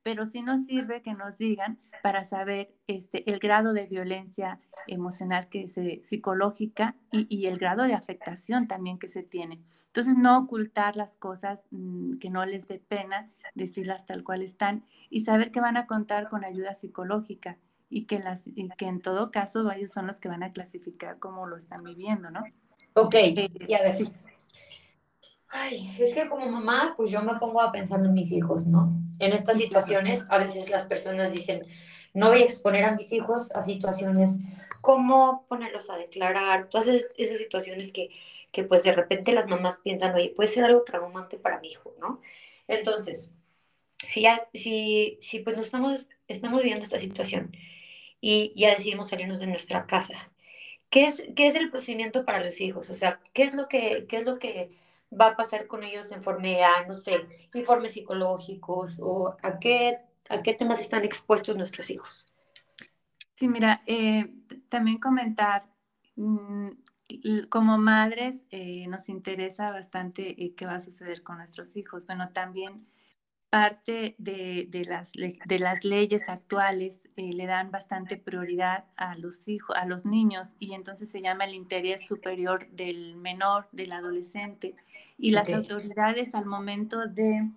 [0.09, 5.49] pero sí nos sirve que nos digan para saber este, el grado de violencia emocional
[5.49, 9.59] que se, psicológica y, el grado de afectación también que se tiene.
[9.85, 14.83] Entonces, no ocultar las cosas mm, que no les dé pena, decirlas tal cual están
[15.11, 19.01] y saber que van a contar con ayuda psicológica y que, las, y que en
[19.01, 22.41] todo caso ellos son los que van a clasificar cómo lo están viviendo, ¿no?
[22.93, 24.11] Ok, eh, y a ver, sí.
[25.49, 28.93] Ay, es que como mamá, pues yo me pongo a pensar en mis hijos, ¿no?
[29.17, 31.65] En estas situaciones, a veces las personas dicen,
[32.13, 34.39] no voy a exponer a mis hijos a situaciones
[34.81, 38.09] como ponerlos a declarar, todas esas, situaciones que,
[38.51, 41.95] que, pues de repente las mamás piensan, oye, puede ser algo traumante para mi hijo,
[41.99, 42.21] ¿no?
[42.67, 43.33] Entonces,
[44.07, 47.51] si ya, si, si pues nos estamos, estamos viviendo esta situación
[48.21, 50.31] y ya decidimos salirnos de nuestra casa,
[50.89, 52.89] ¿qué es, qué es el procedimiento para los hijos?
[52.89, 54.71] O sea, ¿qué es lo que, qué es lo que
[55.11, 56.49] va a pasar con ellos en forma
[56.87, 62.25] no sé, informes psicológicos o a qué, a qué temas están expuestos nuestros hijos.
[63.35, 64.33] Sí, mira, eh,
[64.67, 65.65] también comentar,
[66.15, 66.69] mm,
[67.49, 72.05] como madres eh, nos interesa bastante eh, qué va a suceder con nuestros hijos.
[72.05, 72.85] Bueno, también
[73.49, 79.75] parte de, las, de las leyes actuales eh, le dan bastante prioridad a los hijos,
[79.75, 84.75] a los niños, y entonces se llama el interés superior del menor, del adolescente.
[85.17, 87.49] Y las autoridades al momento de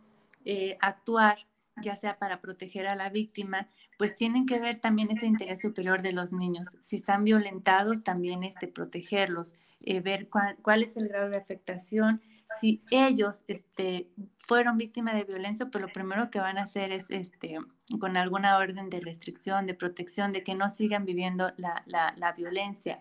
[0.45, 1.39] eh, actuar,
[1.83, 6.01] ya sea para proteger a la víctima, pues tienen que ver también ese interés superior
[6.01, 6.69] de los niños.
[6.81, 12.23] Si están violentados, también este, protegerlos, eh, ver cuál es el grado de afectación
[12.61, 17.11] si ellos este, fueron víctimas de violencia, pues lo primero que van a hacer es
[17.11, 17.59] este,
[17.99, 23.01] con alguna orden de restricción, de protección, de que no sigan viviendo la, la, violencia.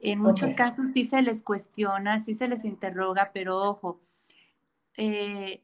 [0.00, 4.00] En muchos casos sí se les cuestiona, sí se les interroga, pero ojo,
[4.96, 5.62] eh,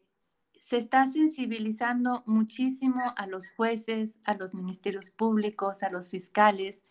[0.59, 6.83] se está sensibilizando muchísimo a los jueces, a los ministerios públicos, a los fiscales,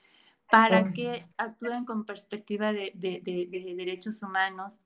[0.49, 4.79] para que actúen con perspectiva de, de, de derechos humanos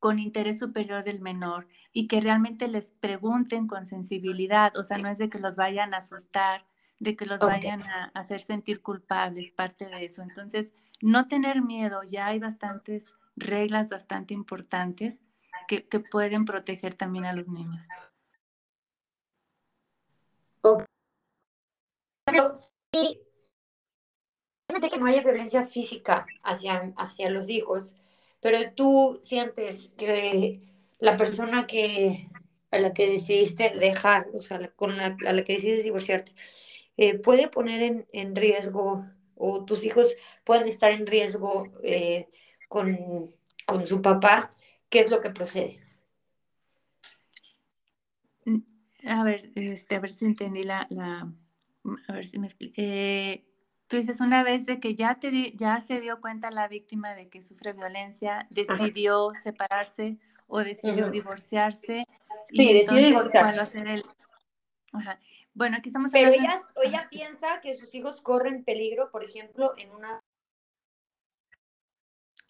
[0.00, 5.08] con interés superior del menor y que realmente les pregunten con sensibilidad, o sea, no
[5.08, 6.64] es de que los vayan a asustar,
[6.98, 10.22] de que los vayan a hacer sentir culpables, parte de eso.
[10.22, 15.20] Entonces, no tener miedo, ya hay bastantes reglas bastante importantes
[15.68, 17.86] que, pueden proteger también a los niños.
[22.92, 23.20] Sí,
[24.90, 27.96] que no haya violencia física hacia, hacia los hijos,
[28.40, 30.60] pero tú sientes que
[30.98, 32.28] la persona que
[32.70, 36.32] a la que decidiste dejar, o sea, con la, a la que decides divorciarte,
[36.96, 42.28] eh, puede poner en, en, riesgo o tus hijos pueden estar en riesgo eh,
[42.68, 43.34] con,
[43.66, 44.54] con, su papá,
[44.88, 45.80] ¿qué es lo que procede?
[48.44, 48.58] Mm,
[49.06, 51.32] a ver, este, a ver si entendí la, la
[52.08, 52.74] a ver si me explico.
[52.76, 53.44] Eh,
[53.90, 57.28] Tú dices una vez de que ya, te ya se dio cuenta la víctima de
[57.28, 62.06] que sufre violencia, decidió separarse o decidió divorciarse.
[62.46, 63.80] Sí, decidió divorciarse.
[63.80, 64.04] el...
[65.54, 69.90] Bueno, aquí estamos Pero ella, ella piensa que sus hijos corren peligro, por ejemplo, en
[69.90, 70.20] una...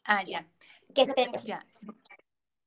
[0.04, 0.46] Ah, ya.
[0.94, 1.06] ¿Qué
[1.46, 1.64] ya.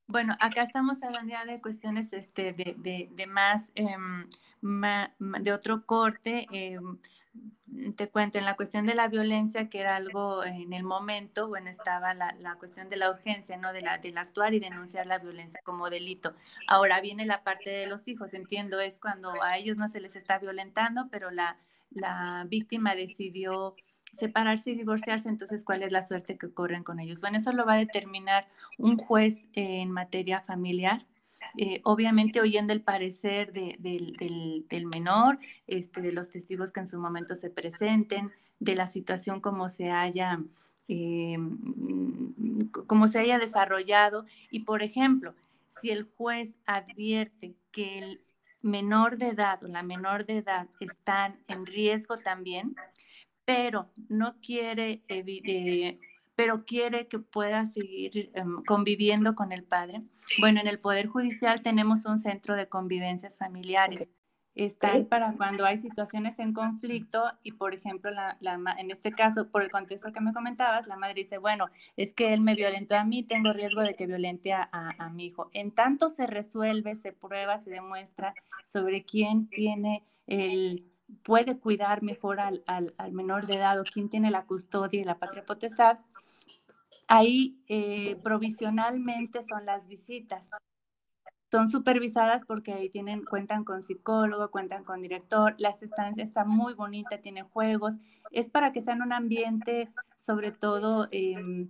[0.07, 4.27] Bueno, acá estamos hablando ya de cuestiones este, de, de, de más, em,
[4.61, 6.47] de otro corte.
[6.51, 6.79] Eh,
[7.33, 7.53] Mm,
[7.95, 11.69] te cuento, en la cuestión de la violencia, que era algo en el momento, bueno,
[11.69, 13.73] estaba la, la cuestión de la urgencia, ¿no?
[13.73, 16.33] De la, del actuar y denunciar la violencia como delito.
[16.67, 20.15] Ahora viene la parte de los hijos, entiendo, es cuando a ellos no se les
[20.15, 21.57] está violentando, pero la,
[21.91, 23.75] la víctima decidió
[24.13, 27.19] separarse y divorciarse, entonces, ¿cuál es la suerte que ocurren con ellos?
[27.21, 31.05] Bueno, eso lo va a determinar un juez en materia familiar
[31.57, 37.35] eh, obviamente oyendo el parecer del, menor, este, de los testigos que en su momento
[37.35, 40.39] se presenten, de la situación como se haya,
[40.87, 41.37] eh,
[42.87, 44.25] como se haya desarrollado.
[44.49, 45.35] Y por ejemplo,
[45.81, 48.21] si el juez advierte que el
[48.61, 52.75] menor de edad o la menor de edad están en riesgo también,
[53.45, 55.99] pero no quiere, eh,
[56.35, 60.03] pero quiere que pueda seguir em, conviviendo con el padre.
[60.39, 64.09] Bueno, en el Poder Judicial tenemos un centro de convivencias familiares.
[64.55, 68.37] Están para cuando hay situaciones en conflicto y, por ejemplo, la,
[68.77, 72.33] en este caso, por el contexto que me comentabas, la madre dice, bueno, es que
[72.33, 75.49] él me violentó a mí, tengo riesgo de que violente a, a mi hijo.
[75.53, 80.85] En tanto se resuelve, se prueba, se demuestra sobre quién tiene el
[81.23, 85.05] puede cuidar mejor al, al, al, menor de edad o quién tiene la custodia y
[85.05, 85.99] la patria potestad,
[87.07, 90.49] ahí eh, provisionalmente son las visitas.
[91.51, 96.73] Son supervisadas porque ahí tienen, cuentan con psicólogo, cuentan con director, la estancia está muy
[96.73, 97.93] bonita, tiene juegos,
[98.31, 101.69] es para que sea en un ambiente sobre todo em,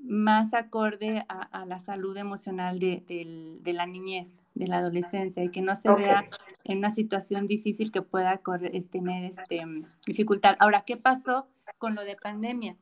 [0.00, 5.74] más acorde a, la salud emocional de, la niñez, de la adolescencia, y que no
[5.74, 6.28] se vea
[6.64, 8.42] en una situación difícil que pueda
[8.90, 9.62] tener este,
[10.06, 10.56] dificultad.
[10.58, 12.76] Ahora, ¿qué pasó con lo de pandemia?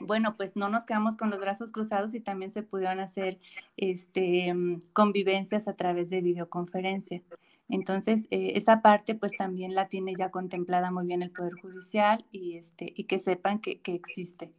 [0.00, 3.38] Bueno, pues no nos quedamos con los brazos cruzados y también se pudieron hacer
[3.76, 4.52] este,
[4.92, 7.22] convivencias a través de videoconferencia.
[7.68, 12.24] Entonces, eh, esa parte pues también la tiene ya contemplada muy bien el Poder Judicial
[12.30, 14.52] y, este, que sepan que, que existe.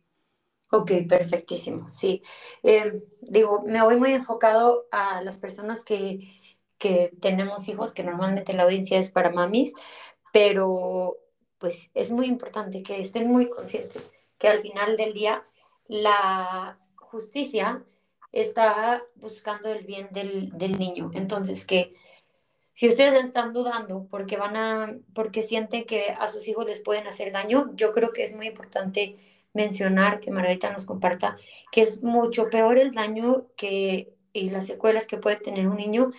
[0.71, 2.23] Ok, perfectísimo, sí.
[2.63, 6.31] Eh, digo, me voy muy enfocado a las personas que,
[6.79, 9.73] que tenemos hijos, que normalmente la audiencia es para mamis,
[10.31, 11.17] pero
[11.59, 14.09] pues es muy importante que estén muy conscientes
[14.43, 15.41] que al final del día
[15.87, 17.81] la justicia
[18.33, 21.11] está buscando el bien del, del niño.
[21.13, 21.93] Entonces, que
[22.73, 27.07] si ustedes están dudando porque van a, porque sienten que a sus hijos les pueden
[27.07, 29.15] hacer daño, yo creo que es muy importante
[29.53, 31.37] mencionar, que Margarita nos comparta,
[31.71, 36.11] que es mucho peor el daño que, y las secuelas que puede tener un niño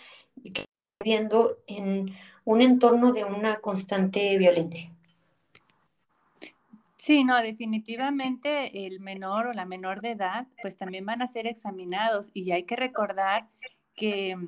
[0.98, 4.93] viviendo en un entorno de una constante violencia.
[7.04, 11.46] Sí, no, definitivamente el menor o la menor de edad, pues también van a ser
[11.46, 13.50] examinados y hay que recordar
[13.94, 14.38] que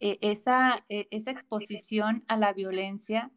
[0.00, 3.30] eh, esa, e, esa exposición a la violencia,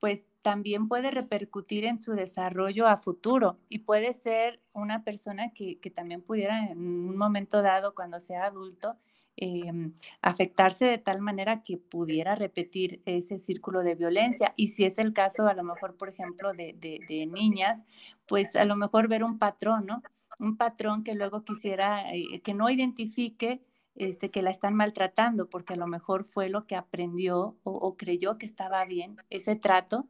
[0.00, 5.76] pues también puede repercutir en su desarrollo a futuro y puede ser una persona que,
[5.94, 8.96] también pudiera en un momento dado, cuando sea adulto,
[9.36, 14.52] em, afectarse de tal manera que pudiera repetir ese círculo de violencia.
[14.56, 17.84] Y si es el caso, a lo mejor, por ejemplo, de, niñas,
[18.26, 20.02] pues a lo mejor ver un patrón, ¿no?
[20.40, 23.62] Un patrón que luego quisiera, eh, que no identifique
[23.94, 28.38] este, que la están maltratando, porque a lo mejor fue lo que aprendió o creyó
[28.38, 30.08] que estaba bien ese trato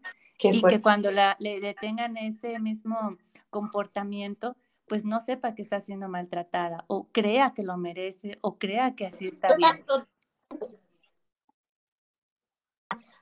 [0.51, 3.17] y que cuando la, le detengan ese mismo
[3.51, 4.57] comportamiento,
[4.93, 9.07] pues no sepa que está siendo maltratada o crea que lo merece o crea que
[9.07, 9.83] así está bien.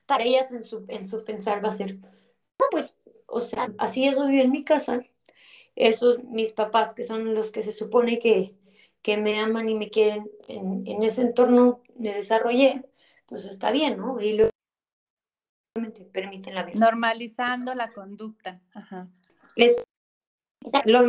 [0.05, 4.05] Para ellas en su, en su pensar va a ser, no, pues, o sea, así
[4.05, 4.99] es obvio en mi casa.
[5.77, 8.53] Esos mis papás, que son los que se supone que,
[9.01, 12.83] que me aman y me quieren en, en ese entorno me desarrollé,
[13.27, 14.19] pues está bien, ¿no?
[14.19, 14.51] Y luego
[16.11, 18.59] permiten la Normalizando la conducta.
[18.73, 19.07] Ajá.
[19.55, 19.81] Es,
[20.83, 21.05] lo,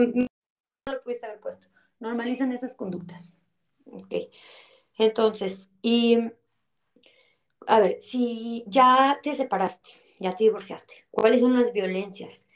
[0.86, 1.66] lo pudiste haber puesto.
[2.00, 3.36] Normalizan esas conductas.
[3.86, 4.14] Ok.
[4.98, 6.18] Entonces, y
[7.66, 12.46] a ver, si ya te separaste, ya te divorciaste, ¿cuáles son las violencias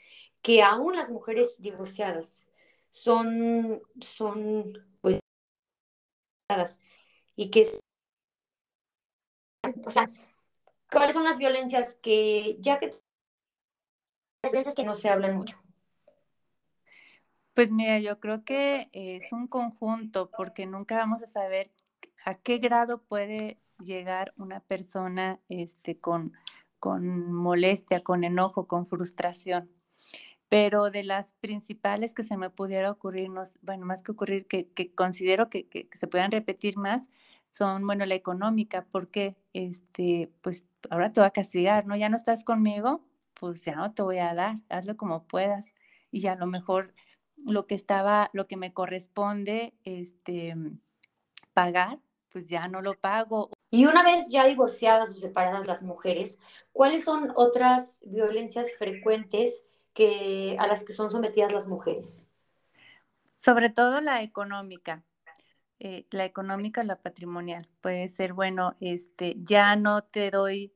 [0.41, 2.45] que aún las mujeres divorciadas
[2.91, 5.19] son, son pues,
[7.35, 7.67] y que,
[9.85, 10.07] o sea,
[10.91, 12.91] ¿Cuáles son las violencias que ya que
[14.43, 15.61] las veces que no se hablan mucho?
[17.57, 21.71] Pues mira, yo creo que es un conjunto porque nunca vamos a saber
[22.23, 26.33] a qué grado puede llegar una persona este, con,
[26.77, 29.71] con molestia, con enojo, con frustración.
[30.49, 33.31] Pero de las principales que se me pudiera ocurrir,
[33.63, 37.07] bueno, más que ocurrir, que, considero que, que, se puedan repetir más,
[37.51, 41.95] son, bueno, la económica, porque, este, pues ahora te voy a castigar, ¿no?
[41.95, 45.73] Ya no estás conmigo, pues ya no te voy a dar, hazlo como puedas.
[46.11, 46.93] Y a lo mejor
[47.45, 50.55] lo que estaba, lo que me corresponde, este,
[51.53, 51.99] pagar,
[52.31, 53.49] pues ya no lo pago.
[53.69, 56.37] Y una vez ya divorciadas o separadas las mujeres,
[56.71, 62.27] ¿cuáles son otras violencias frecuentes que, a las que son sometidas las mujeres?
[63.35, 65.03] Sobre todo la económica.
[65.79, 67.67] Eh, la económica, la patrimonial.
[67.81, 70.73] Puede ser, bueno, este, ya no te doy,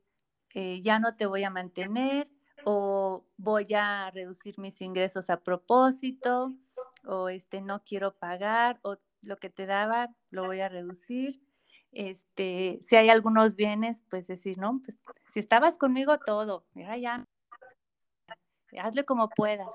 [0.54, 2.29] eh, ya no te voy a mantener
[2.65, 6.54] o voy a reducir mis ingresos a propósito
[7.06, 11.41] o este, no quiero pagar o lo que te daba lo voy a reducir.
[11.91, 14.97] Este, si hay algunos bienes, pues decir, no, pues
[15.27, 17.25] si estabas conmigo todo, mira ya.
[18.79, 19.69] hazle como puedas.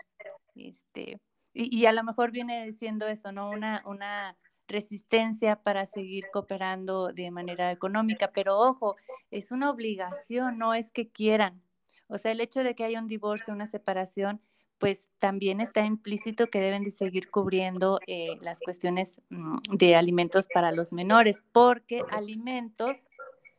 [0.54, 1.20] Este,
[1.52, 3.50] y, y, a lo mejor viene diciendo eso, ¿no?
[3.50, 4.36] Una, una
[4.68, 8.96] resistencia para seguir cooperando de manera económica, pero ojo,
[9.30, 11.62] es una obligación, no es que quieran.
[12.08, 14.40] O sea, el hecho de que haya un divorcio, una separación,
[14.78, 20.46] pues también está implícito que deben de seguir cubriendo eh, las cuestiones mm, de alimentos
[20.52, 22.98] para los menores, porque alimentos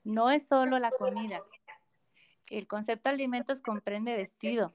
[0.03, 1.41] no es solo la comida.
[2.49, 4.73] El concepto alimentos comprende vestido,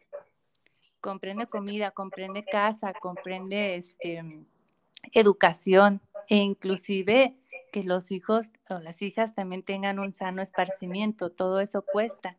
[1.01, 4.23] comprende comida, comprende casa, comprende este,
[5.13, 7.37] educación e inclusive
[7.73, 11.31] que los hijos o las hijas también tengan un sano esparcimiento.
[11.31, 12.37] Todo eso cuesta.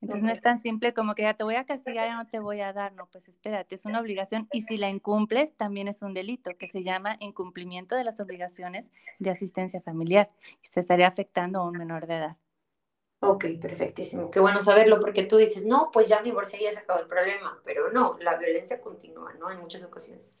[0.00, 2.38] Entonces no es tan simple como que ya te voy a castigar y no te
[2.38, 6.00] voy a dar, no, pues espérate, es una obligación y si la incumples también es
[6.00, 10.30] un delito que se llama incumplimiento de las obligaciones de asistencia familiar
[10.62, 12.36] y se estaría afectando a un menor de edad.
[13.22, 14.30] Ok, perfectísimo.
[14.30, 17.00] Qué bueno saberlo porque tú dices, no, pues ya mi divorcié y ya se acabó
[17.00, 19.50] el problema, pero no, la violencia continúa, ¿no?
[19.50, 20.34] En muchas ocasiones.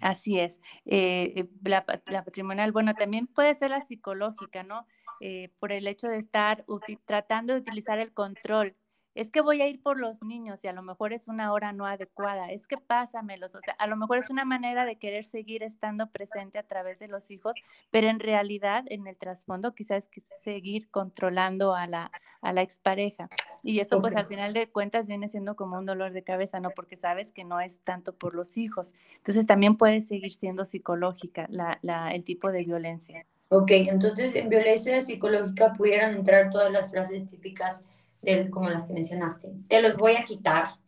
[0.00, 0.60] Así es.
[0.86, 4.86] Eh, eh, la, la, patrimonial, bueno, también puede ser la psicológica, ¿no?
[5.20, 6.64] Eh, por el hecho de estar
[7.06, 8.76] tratando de utilizar el control.
[9.14, 11.72] Es que voy a ir por los niños y a lo mejor es una hora
[11.72, 12.52] no adecuada.
[12.52, 13.56] Es que pásamelos.
[13.56, 17.00] O sea, a lo mejor es una manera de querer seguir estando presente a través
[17.00, 17.56] de los hijos,
[17.90, 22.12] pero en realidad, en el trasfondo, quizás es seguir controlando a la,
[22.42, 23.28] a la expareja.
[23.64, 26.70] Y eso, pues al final de cuentas, viene siendo como un dolor de cabeza, ¿no?
[26.70, 28.94] Porque sabes que no es tanto por los hijos.
[29.16, 33.26] Entonces, también puede seguir siendo psicológica la, la, el tipo de violencia.
[33.50, 37.82] Ok, entonces en violencia psicológica pudieran entrar todas las frases típicas
[38.20, 39.48] de, como las que mencionaste.
[39.68, 40.64] Te los voy a quitar.
[40.64, 40.78] ah,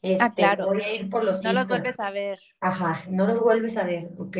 [0.00, 0.66] este, claro.
[0.66, 2.38] Voy a ir por los No los vuelves a ver.
[2.60, 4.38] Ajá, no los vuelves a ver, ok.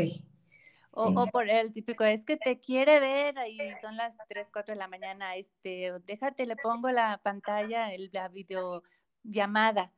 [1.01, 4.81] O, por el típico, es que te quiere ver y son las 3, 4 de
[4.81, 9.93] la mañana, este, déjate, le pongo la pantalla, el, la videollamada,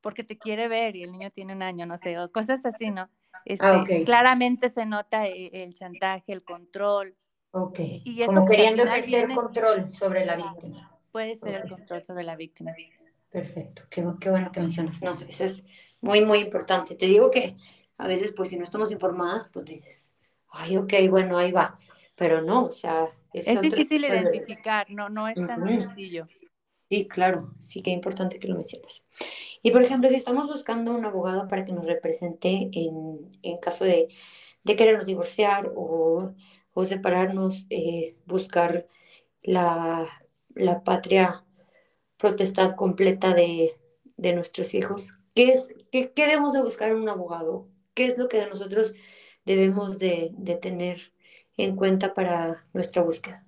[0.00, 2.92] porque te quiere ver y el niño tiene un año, no sé, o cosas así,
[2.92, 3.10] ¿no?
[3.60, 7.16] Ah, este, claramente se nota e, el, chantaje, el control.
[7.52, 7.78] Ok.
[7.80, 10.98] Y Como queriendo ejercer control sobre la víctima.
[11.12, 12.72] Puede ser el control sobre la víctima.
[13.30, 15.02] Perfecto, qué, qué, bueno que mencionas.
[15.02, 15.62] No, eso es
[16.00, 16.94] muy, muy importante.
[16.94, 17.56] Te digo que
[17.98, 20.16] a veces, pues, si no estamos informadas, pues dices,
[20.50, 21.78] ay, ok, bueno, ahí va.
[22.14, 23.06] Pero no, o sea...
[23.32, 26.26] Es, es difícil identificar, no, no es tan sencillo.
[26.90, 29.04] Sí, claro, sí que es importante que lo menciones.
[29.62, 33.84] Y por ejemplo, si estamos buscando un abogado para que nos represente en, en caso
[33.84, 34.08] de,
[34.64, 36.34] de, querernos divorciar o,
[36.72, 38.86] o separarnos, eh, buscar
[39.42, 40.06] la,
[40.54, 41.44] la, patria
[42.18, 43.72] protestad completa de,
[44.16, 47.68] de nuestros hijos, ¿qué, es, qué, qué, debemos de buscar en un abogado?
[47.94, 48.94] ¿Qué es lo que nosotros
[49.46, 51.14] debemos de, de tener
[51.58, 53.47] en cuenta para nuestra búsqueda?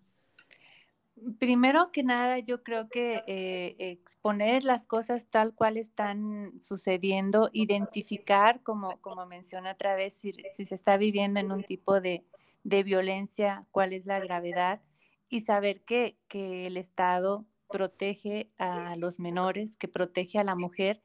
[1.39, 8.63] Primero que nada, yo creo que eh, exponer las cosas tal cual están sucediendo, identificar,
[8.63, 9.27] como, como
[9.71, 12.25] otra vez, si, se está viviendo en un tipo de,
[12.65, 14.81] de, violencia, cuál es la gravedad
[15.29, 21.03] y saber que, que el Estado protege a los menores, que protege a la mujer,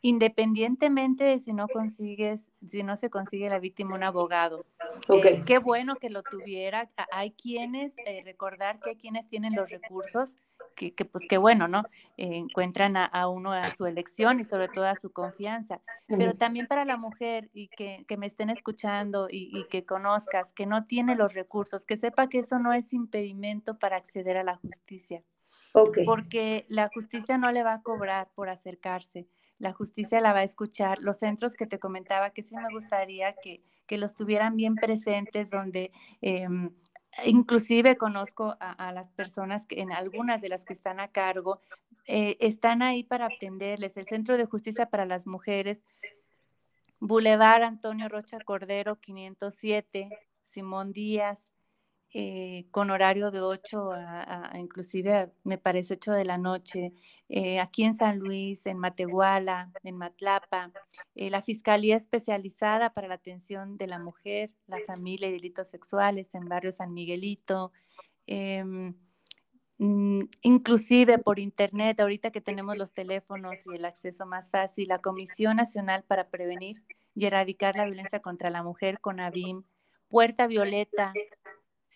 [0.00, 4.66] independientemente de si no consigues, si no se consigue la víctima un abogado.
[5.08, 6.88] Eh, qué bueno que lo tuviera.
[7.12, 10.36] Hay quienes, eh, recordar que hay quienes tienen los recursos,
[10.74, 11.82] que, que pues qué bueno, ¿no?
[12.16, 15.80] Eh, encuentran a, uno a su elección y sobre todo a su confianza.
[16.06, 20.52] Pero también para la mujer y que, que me estén escuchando y, y, que conozcas
[20.52, 24.44] que no tiene los recursos, que sepa que eso no es impedimento para acceder a
[24.44, 25.22] la justicia.
[26.04, 29.26] Porque la justicia no le va a cobrar por acercarse,
[29.58, 30.98] la justicia la va a escuchar.
[31.00, 35.50] Los centros que te comentaba, que sí me gustaría que, que los tuvieran bien presentes,
[35.50, 36.70] donde em,
[37.24, 41.60] inclusive conozco a, las personas, que en algunas de las que están a cargo,
[42.06, 43.96] eh, están ahí para atenderles.
[43.96, 45.82] El Centro de Justicia para las Mujeres,
[47.00, 50.10] Boulevard Antonio Rocha Cordero, 507,
[50.42, 51.46] Simón Díaz,
[52.12, 56.92] eh, con horario de 8 a, inclusive me parece 8 de la noche,
[57.28, 60.72] eh, aquí en San Luis, en Matehuala, en Matlapa,
[61.14, 66.34] eh, la Fiscalía Especializada para la Atención de la Mujer, la Familia y Delitos Sexuales
[66.34, 67.72] en Barrio San Miguelito,
[68.26, 68.94] em,
[69.78, 75.00] mm, inclusive por internet, ahorita que tenemos los teléfonos y el acceso más fácil, la
[75.00, 76.82] Comisión Nacional para Prevenir
[77.14, 79.64] y Erradicar la Violencia contra la Mujer, con ABIM,
[80.08, 81.12] Puerta Violeta,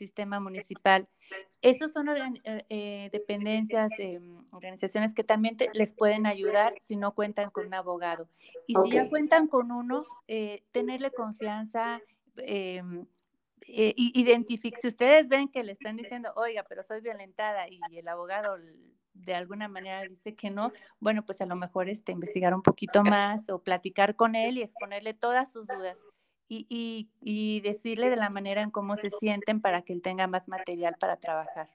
[0.00, 1.06] sistema municipal.
[1.60, 7.50] Esos son eh, eh, dependencias, em, organizaciones que también les pueden ayudar si no cuentan
[7.50, 8.28] con un abogado.
[8.66, 12.00] Y si ya cuentan con uno, eh, tenerle confianza,
[12.38, 13.06] em,
[13.66, 18.56] identificar, si ustedes ven que le están diciendo, oiga, pero soy violentada y el abogado
[19.12, 23.02] de alguna manera dice que no, bueno, pues a lo mejor este, investigar un poquito
[23.02, 25.98] más o platicar con él y exponerle todas sus dudas
[26.50, 30.48] y, y, decirle de la manera en cómo se sienten para que él tenga más
[30.48, 31.70] material para trabajar.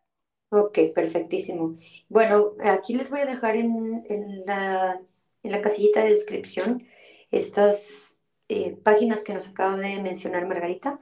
[0.49, 1.77] Ok, perfectísimo.
[2.09, 5.01] Bueno, aquí les voy a dejar en, en, la,
[5.43, 6.85] en la, casillita de descripción
[7.31, 8.15] estas
[8.49, 10.99] eh, páginas que nos acaba de mencionar Margarita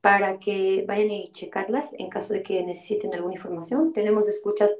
[0.00, 3.92] para que vayan y checarlas en caso de que necesiten alguna información.
[3.92, 4.74] Tenemos escuchas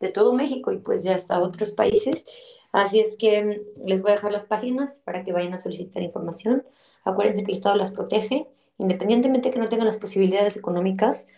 [0.00, 2.24] de todo México y pues ya hasta otros países.
[2.72, 6.02] Así es que mm, les voy a dejar las páginas para que vayan a solicitar
[6.02, 6.64] información.
[7.06, 8.48] Acuérdense que el Estado las protege,
[8.78, 11.28] independientemente que no tengan las posibilidades económicas,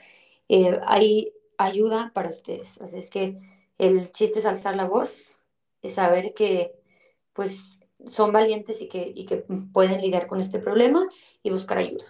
[0.49, 2.81] eh, hay ayuda para ustedes.
[2.81, 3.37] Así es que
[3.77, 5.31] el chiste es alzar la voz,
[5.83, 6.73] es saber que
[7.35, 11.07] pues son valientes y que, y que pueden lidiar con este problema
[11.43, 12.05] y buscar ayuda.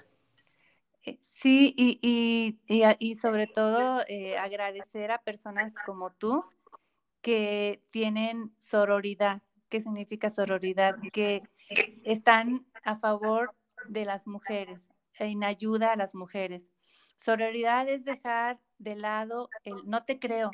[1.05, 6.45] Eh, sí, y, y, y, sobre todo eh, agradecer a personas como tú
[7.23, 9.43] que tienen sororidad.
[9.69, 10.97] ¿Qué significa sororidad?
[11.13, 11.43] Que
[12.05, 13.55] están a favor
[13.89, 14.89] de las mujeres,
[15.19, 16.69] en ayuda a las mujeres.
[17.17, 20.51] Sororidad es dejar de lado el no te creo,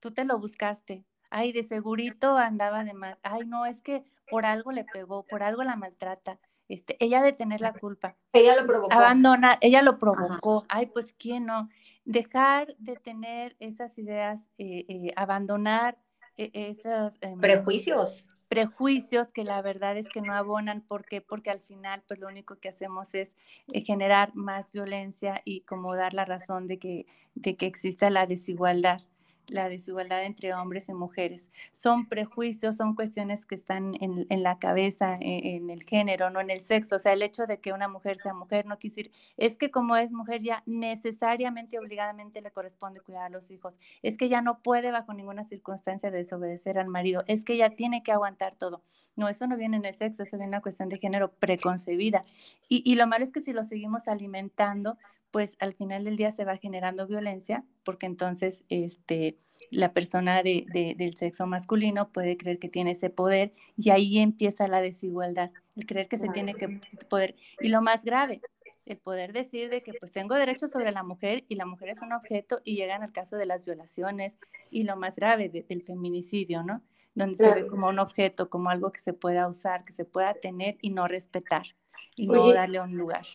[0.00, 1.04] tú te lo buscaste.
[1.30, 3.18] Ay, de segurito andaba de más.
[3.22, 6.38] Ay, no, es que por algo le pegó, por algo la maltrata.
[6.68, 8.16] Este, ella de tener la culpa.
[8.32, 8.92] Ella lo provocó.
[8.92, 10.64] Abandona, ella lo provocó.
[10.68, 11.68] Ay, pues quién no.
[12.04, 15.98] Dejar de tener esas ideas, eh, eh, abandonar
[16.36, 18.24] e, esos em, prejuicios.
[18.48, 20.80] Prejuicios que la verdad es que no abonan.
[20.82, 21.20] ¿Por qué?
[21.20, 23.34] Porque al final, pues lo único que hacemos es
[23.72, 28.26] eh, generar más violencia y como dar la razón de que, de que exista la
[28.26, 29.02] desigualdad
[29.48, 31.50] la desigualdad entre hombres y mujeres.
[31.72, 36.50] Son prejuicios, son cuestiones que están en, la cabeza, e, en, el género, no en
[36.50, 36.96] el sexo.
[36.96, 39.70] O sea, el hecho de que una mujer sea mujer no quiere decir, es que
[39.70, 43.78] como es mujer ya necesariamente, obligadamente le corresponde cuidar a los hijos.
[44.02, 47.24] Es que ya no puede bajo ninguna circunstancia desobedecer al marido.
[47.26, 48.82] Es que ya tiene que aguantar todo.
[49.16, 52.22] No, eso no viene en el sexo, eso viene en una cuestión de género preconcebida.
[52.68, 54.96] Y, y lo malo es que si lo seguimos alimentando,
[55.34, 59.36] pues al final del día se va generando violencia, porque entonces este,
[59.72, 64.68] la persona de, del sexo masculino puede creer que tiene ese poder y ahí empieza
[64.68, 66.78] la desigualdad, el creer que se tiene que
[67.08, 67.34] poder.
[67.58, 68.42] Y lo más grave,
[68.86, 72.00] el poder decir de que pues tengo derecho sobre la mujer y la mujer es
[72.00, 74.38] un objeto y llegan al caso de las violaciones
[74.70, 76.80] y lo más grave del feminicidio, ¿no?
[77.16, 80.32] Donde se ve como un objeto, como algo que se pueda usar, que se pueda
[80.34, 81.66] tener y no respetar
[82.14, 83.26] y no darle un lugar.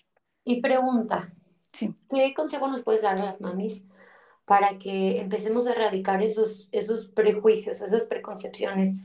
[0.46, 1.34] Y pregunta,
[1.72, 3.84] ¿Qué consejo nos puedes dar a las mamis
[4.46, 8.96] para que empecemos a erradicar esos, esos prejuicios, esas preconcepciones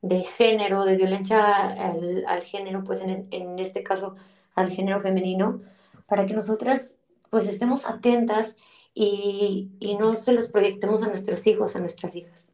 [0.00, 4.16] de género, de violencia al, género, pues en, en, este caso
[4.54, 5.62] al género femenino,
[6.06, 6.94] para que nosotras
[7.30, 8.56] pues estemos atentas
[8.94, 12.50] y, y no se los proyectemos a nuestros hijos, a nuestras hijas?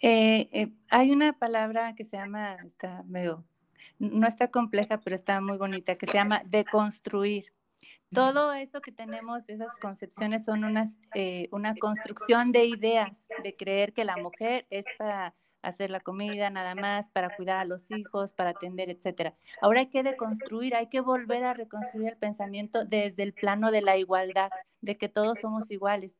[0.00, 3.44] Eh, eh, hay una palabra que se llama, está medio,
[3.98, 7.52] no está compleja, pero está muy bonita, que se llama deconstruir
[8.12, 10.64] todo eso que tenemos, esas concepciones son
[11.14, 16.50] eh, una construcción de ideas, de creer que la mujer es para hacer la comida
[16.50, 19.36] nada más, para cuidar a los hijos, para atender, etcétera.
[19.60, 23.82] Ahora hay que deconstruir, hay que volver a reconstruir el pensamiento desde el plano de
[23.82, 24.50] la igualdad,
[24.80, 26.16] de que todos somos iguales,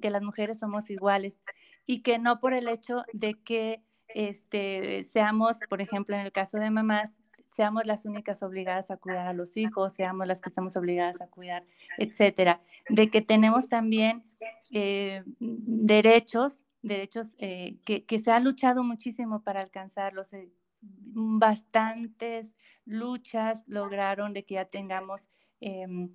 [0.00, 1.38] que las mujeres somos iguales
[1.86, 6.58] y que no por el hecho de que este, seamos, por ejemplo, en el caso
[6.58, 7.10] de mamás,
[7.54, 11.28] seamos las únicas obligadas a cuidar a los hijos, seamos las que estamos obligadas a
[11.28, 11.64] cuidar,
[11.98, 12.60] etcétera.
[12.88, 14.24] De que tenemos también
[14.72, 20.32] eh, derechos, derechos eh, que, se ha luchado muchísimo para alcanzarlos.
[20.32, 20.50] Eh,
[20.80, 22.52] bastantes
[22.86, 25.22] luchas lograron de que ya tengamos,
[25.60, 26.10] em,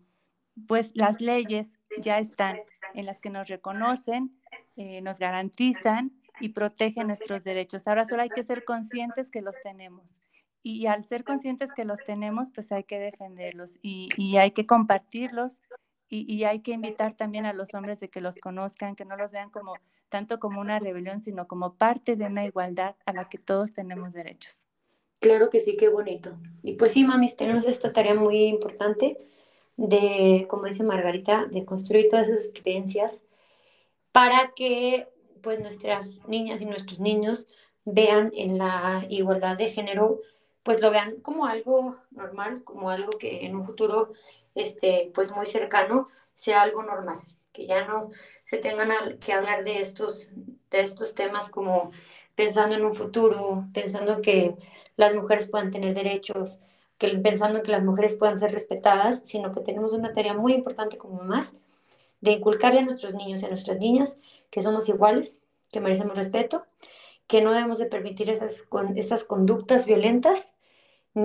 [0.67, 1.71] pues las leyes
[2.01, 2.59] ya están
[2.93, 4.35] en las que nos reconocen,
[5.01, 7.85] nos garantizan y protegen nuestros derechos.
[7.87, 10.15] Ahora solo hay que ser conscientes que los tenemos
[10.61, 14.65] y al ser conscientes que los tenemos, pues hay que defenderlos y, y hay que
[14.65, 15.61] compartirlos
[16.09, 19.15] y, y, hay que invitar también a los hombres de que los conozcan, que no
[19.15, 19.75] los vean como
[20.09, 24.13] tanto como una rebelión, sino como parte de una igualdad a la que todos tenemos
[24.13, 24.61] derechos.
[25.19, 26.37] Claro que sí, qué bonito.
[26.63, 29.17] Y pues sí, mamis, tenemos esta tarea muy importante
[29.77, 33.21] de, como dice Margarita, de construir todas esas creencias
[34.11, 35.07] para que
[35.41, 37.47] pues nuestras niñas y nuestros niños
[37.85, 40.21] vean en la igualdad de género
[40.69, 44.11] pues lo vean como algo normal, como algo que en un futuro,
[44.53, 47.17] este, pues muy cercano, sea algo normal,
[47.51, 48.11] que ya no
[48.43, 50.29] se tengan que hablar de estos,
[50.69, 51.91] de estos temas como
[52.35, 54.53] pensando en un futuro, pensando que
[54.95, 56.59] las mujeres puedan tener derechos,
[56.99, 60.99] que, pensando que las mujeres puedan ser respetadas, sino que tenemos una tarea muy importante
[60.99, 61.55] como más
[62.21, 64.19] de inculcarle a nuestros niños y a nuestras niñas
[64.51, 65.35] que somos iguales,
[65.71, 66.63] que merecemos respeto,
[67.25, 68.65] que no debemos de permitir esas,
[68.95, 70.51] esas conductas violentas,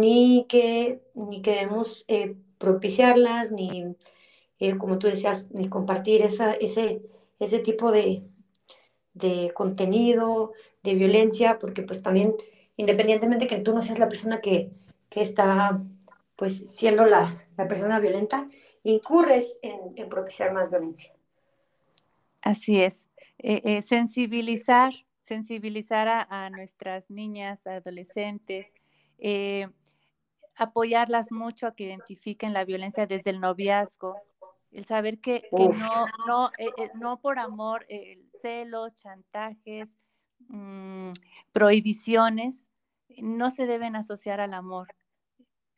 [0.01, 3.97] ni que, ni que debemos eh, propiciarlas, ni,
[4.59, 7.03] eh, como tú decías, ni compartir esa, ese,
[7.39, 8.25] ese tipo de,
[9.13, 12.35] de contenido, de violencia, porque pues también,
[12.77, 14.71] independientemente que tú no seas la persona que,
[15.09, 15.83] que está
[16.37, 18.49] pues siendo la, la persona violenta,
[18.83, 21.13] incurres en, propiciar más violencia.
[22.43, 23.05] Así es.
[23.39, 24.93] Eh, eh, sensibilizar,
[25.23, 28.67] sensibilizar a, nuestras niñas, adolescentes,
[30.57, 34.17] apoyarlas mucho a que identifiquen la violencia desde el noviazgo,
[34.71, 36.51] el saber que, que no, no,
[36.95, 37.87] no por amor,
[38.43, 39.89] celos, chantajes,
[40.49, 41.13] mmm,
[41.53, 42.65] prohibiciones,
[43.19, 44.89] no se deben asociar al amor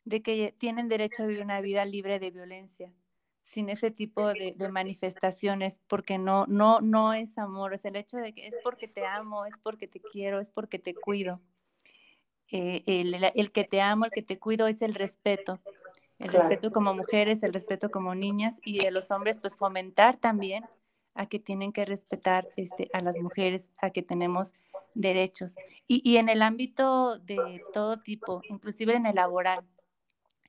[0.07, 2.93] de que tienen derecho a vivir una vida libre de violencia,
[3.41, 8.17] sin ese tipo de, de, manifestaciones, porque no, no, no es amor, es el hecho
[8.17, 11.41] de que es porque te amo, es porque te quiero, es porque te cuido.
[12.51, 15.59] Eh, el, el, que te amo, el que te cuido es el respeto,
[16.19, 16.47] el claro.
[16.47, 20.65] respeto como mujeres, el respeto como niñas y de los hombres, pues fomentar también
[21.13, 24.53] a que tienen que respetar este, a las mujeres, a que tenemos
[24.93, 25.55] derechos.
[25.87, 29.65] Y, y en el ámbito de todo tipo, inclusive en el laboral,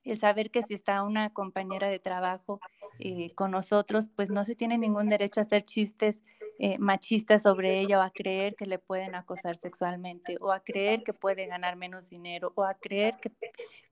[0.05, 2.61] el saber que si está una compañera de trabajo
[2.99, 6.21] eh, con nosotros, pues no se tiene ningún derecho a hacer chistes
[6.59, 11.05] eh, machistas sobre ella o a creer que le pueden acosar sexualmente o a creer
[11.05, 13.31] que puede ganar menos dinero o a creer que,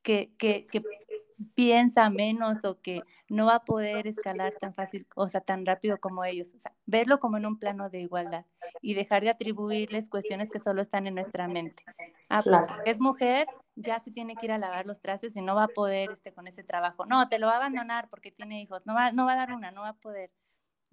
[0.03, 0.83] que, que, que
[1.55, 5.99] piensa menos o que no va a poder escalar tan fácil, o sea, tan rápido
[5.99, 6.53] como ellos.
[6.55, 8.45] O sea, verlo como en un plano de igualdad
[8.81, 11.85] y dejar de atribuirles cuestiones que solo están en nuestra mente.
[12.29, 12.67] Ah, claro.
[12.85, 15.69] es mujer, ya se tiene que ir a lavar los trastes y no va a
[15.69, 17.07] poder este, con ese trabajo.
[17.07, 19.53] No, te lo va a abandonar porque tiene hijos, no va, no va a dar
[19.53, 20.31] una, no va a poder.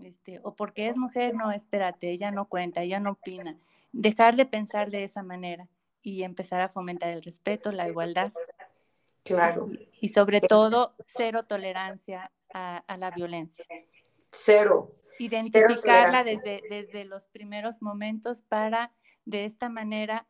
[0.05, 3.57] Este, o porque es mujer, no, espérate, ella no cuenta, ella no opina.
[3.91, 5.67] Dejar de pensar de esa manera
[6.01, 8.33] y empezar a fomentar el respeto, la igualdad.
[9.23, 9.69] Claro.
[10.01, 13.65] Y sobre todo, cero tolerancia a, a la violencia.
[14.31, 14.95] Cero.
[15.19, 18.91] Identificarla cero desde, desde los primeros momentos para
[19.25, 20.27] de esta manera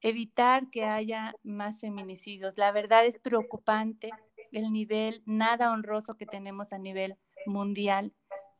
[0.00, 2.56] evitar que haya más feminicidios.
[2.56, 4.10] La verdad es preocupante
[4.52, 8.12] el nivel nada honroso que tenemos a nivel mundial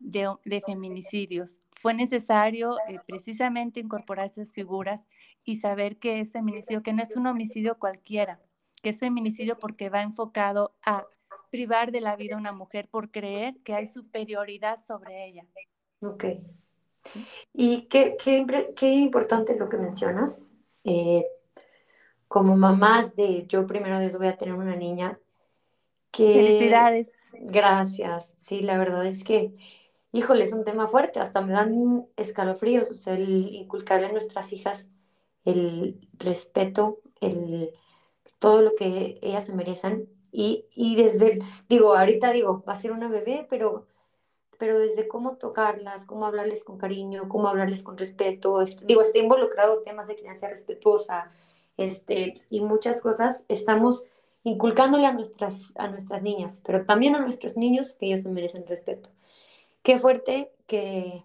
[0.05, 1.59] de, de feminicidios.
[1.81, 5.03] Fue necesario eh, precisamente incorporar esas figuras
[5.45, 8.41] y saber que es feminicidio, que no es un homicidio cualquiera,
[8.83, 11.07] que es feminicidio porque va enfocado a
[11.51, 15.45] privar de la vida a una mujer por creer que hay superioridad sobre ella.
[16.01, 16.25] Ok.
[17.53, 18.45] Y qué, qué,
[18.77, 20.53] qué importante lo que mencionas.
[20.85, 21.27] Eh,
[22.29, 25.19] como mamás de yo primero Dios voy a tener una niña
[26.11, 26.33] que...
[26.33, 27.13] Felicidades.
[27.33, 28.35] Gracias.
[28.39, 29.55] Sí, la verdad es que,
[30.15, 31.21] híjole, es un tema fuerte.
[31.21, 32.91] Hasta me dan escalofríos.
[32.91, 34.89] O sea, el inculcarle a nuestras hijas
[35.45, 37.71] el respeto, el
[38.39, 40.09] todo lo que ellas se merecen.
[40.33, 41.39] Y, y desde,
[41.69, 43.87] digo, ahorita digo, va a ser una bebé, pero,
[44.59, 49.19] pero desde cómo tocarlas, cómo hablarles con cariño, cómo hablarles con respeto, este, digo, está
[49.19, 51.31] involucrado temas de crianza respetuosa,
[51.77, 54.05] este, y muchas cosas, estamos
[54.43, 58.67] inculcándole a nuestras, a nuestras niñas, pero también a nuestros niños que ellos se merecen
[58.67, 59.11] respeto.
[59.85, 61.25] Qué fuerte que,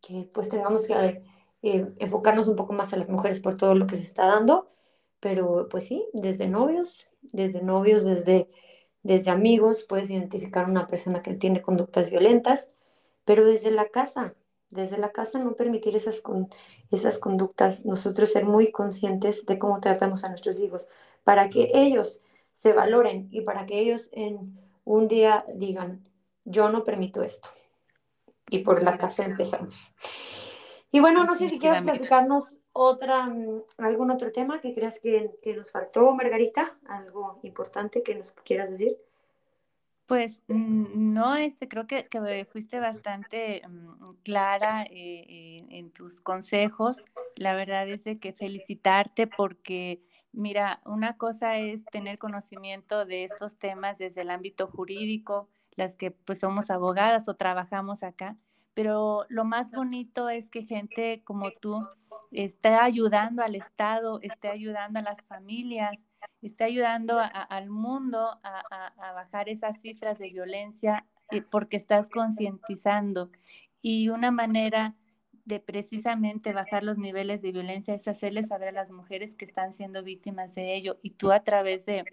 [0.00, 1.22] que pues tengamos que
[1.62, 4.72] eh, enfocarnos un poco más a las mujeres por todo lo que se está dando
[5.20, 8.48] pero pues sí, desde novios, desde novios, desde,
[9.02, 12.68] desde amigos, puedes identificar una persona que tiene conductas violentas,
[13.24, 14.34] pero desde la casa,
[14.70, 16.48] desde la casa no permitir esas, con,
[16.90, 20.88] esas conductas, nosotros ser muy conscientes de cómo tratamos a nuestros hijos,
[21.24, 22.20] para que ellos
[22.52, 26.08] se valoren y para que ellos en un día digan,
[26.44, 27.50] yo no permito esto.
[28.50, 29.92] Y por la casa empezamos.
[30.90, 35.32] Y bueno, no sé si quieres platicarnos otra, mm, algún otro tema que creas que,
[35.42, 38.96] que, nos faltó, Margarita, algo importante que nos quieras decir.
[40.06, 47.04] Pues mm, no, este, creo que, que fuiste bastante um, clara eh, en tus consejos.
[47.36, 50.00] La verdad es de que felicitarte porque,
[50.32, 56.10] mira, una cosa es tener conocimiento de estos temas desde el ámbito jurídico, las que
[56.10, 58.36] pues somos abogadas o trabajamos acá,
[58.74, 61.86] pero lo más bonito es que gente como tú
[62.32, 66.04] está ayudando al Estado, está ayudando a las familias,
[66.42, 72.10] está ayudando a, al mundo a, a, bajar esas cifras de violencia eh, porque estás
[72.10, 73.30] concientizando.
[73.80, 74.96] Y una manera
[75.44, 79.72] de precisamente bajar los niveles de violencia es hacerles saber a las mujeres que están
[79.72, 80.98] siendo víctimas de ello.
[81.02, 82.04] Y tú a través de,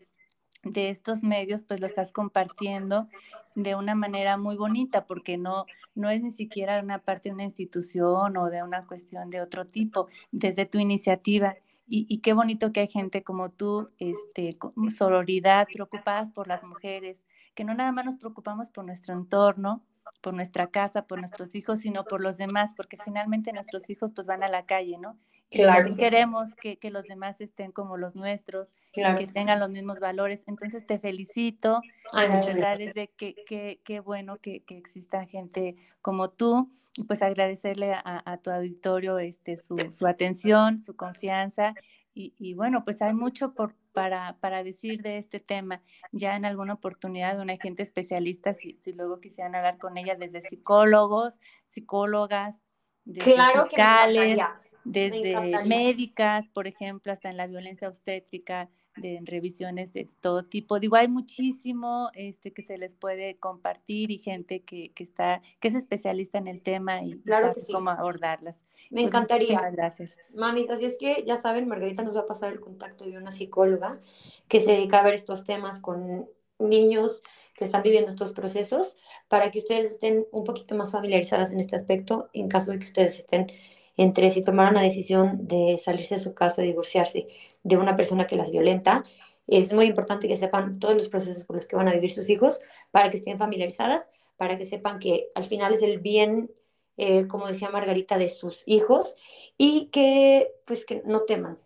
[0.66, 3.08] de estos medios, pues lo estás compartiendo
[3.54, 7.44] de una manera muy bonita, porque no, no es ni siquiera una parte de una
[7.44, 11.56] institución o de una cuestión de otro tipo, desde tu iniciativa.
[11.88, 17.24] Y, qué bonito que hay gente como tú, este, con sororidad, preocupadas por las mujeres,
[17.54, 19.84] que no nada más nos preocupamos por nuestro entorno,
[20.22, 24.28] por nuestra casa, por nuestros hijos, sino por los demás, porque finalmente nuestros hijos pues
[24.28, 25.18] van a la calle, ¿no?
[25.52, 25.96] Claro.
[25.96, 30.44] queremos que, que, los demás estén como los nuestros, que, tengan los mismos valores.
[30.48, 31.82] Entonces te felicito.
[32.14, 36.72] la verdad es de que qué bueno que, que, exista gente como tú.
[36.98, 41.74] Y pues agradecerle a, a, tu auditorio este, su, su atención, su confianza.
[42.14, 45.82] Y, y, bueno, pues hay mucho por, para, para, decir de este tema.
[46.12, 50.42] Ya en alguna oportunidad una gente especialista, si, si luego quisieran hablar con ella desde
[50.42, 52.62] psicólogos, psicólogas,
[53.06, 54.40] desde fiscales,
[54.84, 60.80] desde médicas, por ejemplo, hasta en la violencia obstétrica, de revisiones de todo tipo.
[60.80, 65.68] Digo, hay muchísimo este, que se les puede compartir y gente que, que está, que
[65.68, 68.64] es especialista en el tema y claro sabe cómo abordarlas.
[68.90, 69.70] Me pues, encantaría.
[69.72, 70.16] Gracias.
[70.34, 73.32] Mamis, así es que ya saben, Margarita nos va a pasar el contacto de una
[73.32, 74.00] psicóloga
[74.48, 76.28] que se dedica a ver estos temas con
[76.60, 77.22] niños
[77.54, 81.76] que están viviendo estos procesos para que ustedes estén un poquito más familiarizadas en este
[81.76, 83.52] aspecto en caso de que ustedes estén
[83.98, 87.28] entre si tomaron la decisión de salirse de su casa, divorciarse
[87.64, 89.04] de una persona que las violenta,
[89.48, 92.30] es muy importante que sepan todos los procesos por los que van a vivir sus
[92.30, 92.60] hijos
[92.92, 96.52] para que estén familiarizadas, para que sepan que al final es el bien,
[96.98, 99.16] eh, como decía Margarita, de sus hijos
[99.58, 101.60] y que pues que no teman.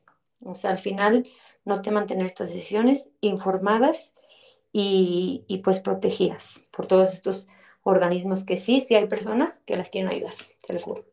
[0.44, 1.28] O sea, al final
[1.66, 4.14] no teman tener estas decisiones informadas
[4.72, 7.48] y, y pues protegidas por todos estos
[7.84, 11.06] organismos que sí, sí hay personas que las quieren ayudar, se los juro.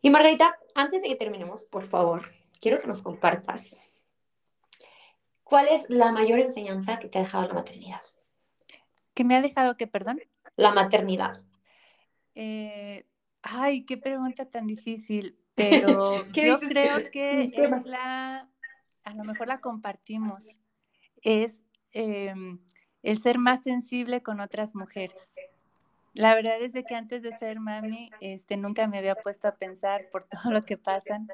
[0.00, 2.30] Y Margarita, antes de que terminemos, por favor,
[2.60, 3.80] quiero que nos compartas
[5.42, 8.02] cuál es la mayor enseñanza que te ha dejado la maternidad.
[9.14, 10.20] ¿Qué me ha dejado qué, perdón?
[10.56, 11.36] La maternidad.
[12.34, 13.06] Eh,
[13.42, 18.48] ay, qué pregunta tan difícil, pero yo creo que es la,
[19.02, 20.44] a lo mejor la compartimos,
[21.22, 21.60] es
[21.92, 22.60] em,
[23.02, 25.32] el ser más sensible con otras mujeres.
[26.18, 29.54] La verdad es de que antes de ser mami, este, nunca me había puesto a
[29.54, 31.28] pensar por todo lo que pasan.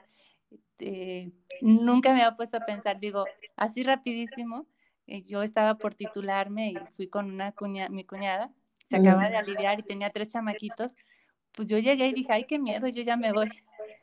[0.78, 1.32] Eh,
[1.62, 3.24] nunca me había puesto a pensar, digo,
[3.57, 4.66] así rapidísimo.
[5.07, 8.53] Eh, yo estaba por titularme y fui con una cuña, mi cuñada,
[8.87, 10.95] se acaba de aliviar y tenía tres chamaquitos.
[11.53, 13.49] Pues yo llegué y dije, ay, qué miedo, yo ya me voy.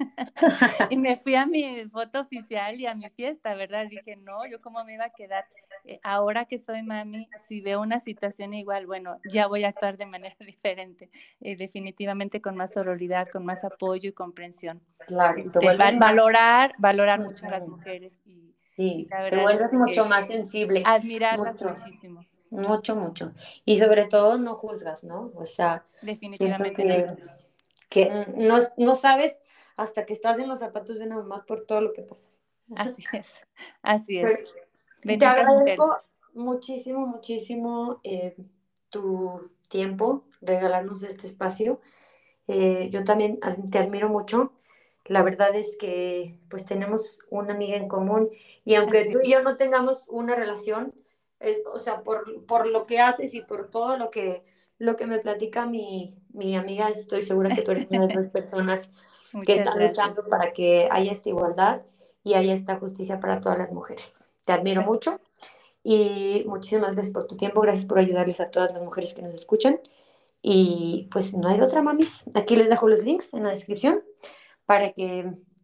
[0.90, 3.88] y me fui a mi foto oficial y a mi fiesta, ¿verdad?
[3.88, 5.46] Dije, no, yo cómo me iba a quedar.
[5.86, 9.98] Eh, ahora que soy mami, si veo una situación igual, bueno, ya voy a actuar
[9.98, 14.82] de manera diferente, eh, definitivamente con más sororidad, con más apoyo y comprensión.
[15.08, 20.84] Claro, este, valorar, valorar mucho a las mujeres y, sí, te vuelves mucho más sensible.
[20.86, 22.26] Admirarlas muchísimo.
[22.52, 23.32] Mucho, mucho.
[23.64, 25.32] Y sobre todo no juzgas, ¿no?
[25.36, 27.16] O sea, definitivamente que,
[27.88, 29.40] que no, no sabes
[29.82, 32.30] hasta que estás en los zapatos de una mamá por todo lo que pasa.
[32.76, 33.28] Así es,
[33.82, 34.54] así es.
[35.02, 36.02] te agradezco
[36.34, 38.36] muchísimo, muchísimo eh,
[38.90, 41.82] tu tiempo, regalarnos este espacio.
[42.48, 44.54] Eh, yo también te admiro mucho.
[45.06, 48.30] La verdad es que pues tenemos una amiga en común
[48.64, 50.94] y aunque tú y yo no tengamos una relación,
[51.40, 54.44] eh, o sea, por, por lo que haces y por todo lo que,
[54.78, 58.28] lo que me platica mi, mi amiga, estoy segura que tú eres una de las
[58.30, 58.92] personas
[59.46, 61.82] que están luchando para que haya esta igualdad
[62.24, 64.30] y haya esta justicia para todas las mujeres.
[64.46, 65.20] Te admiro mucho
[65.84, 69.34] y muchísimas gracias por tu tiempo, gracias por ayudarles a todas las mujeres que nos
[69.34, 69.80] escuchan.
[70.42, 72.24] Y pues no hay otra, mamis.
[72.34, 74.04] Aquí les dejo los links en la descripción
[74.66, 75.20] para que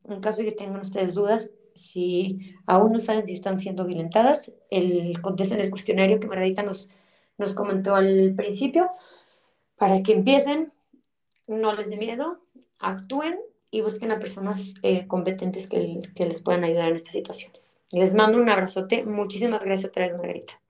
[0.07, 4.51] en caso de que tengan ustedes dudas, si aún no saben si están siendo violentadas,
[4.71, 6.89] el, contesten el cuestionario que Maradita nos,
[7.37, 8.89] nos comentó al principio,
[9.77, 10.73] para que empiecen,
[11.45, 12.39] no les dé miedo,
[12.79, 13.37] actúen
[13.71, 17.77] y busquen a personas eh, competentes que, que, les puedan ayudar en estas situaciones.
[17.91, 19.05] Les mando un abrazote.
[19.05, 20.61] Muchísimas gracias otra vez, Margarita.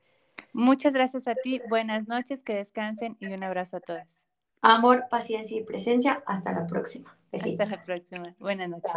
[0.54, 1.62] Muchas gracias a ti.
[1.70, 4.26] Buenas noches, que descansen y un abrazo a todas.
[4.62, 6.24] Amor, paciencia y presencia.
[6.26, 7.18] Hasta la próxima.
[7.32, 8.36] Hasta la próxima.
[8.40, 8.92] Buenas noches.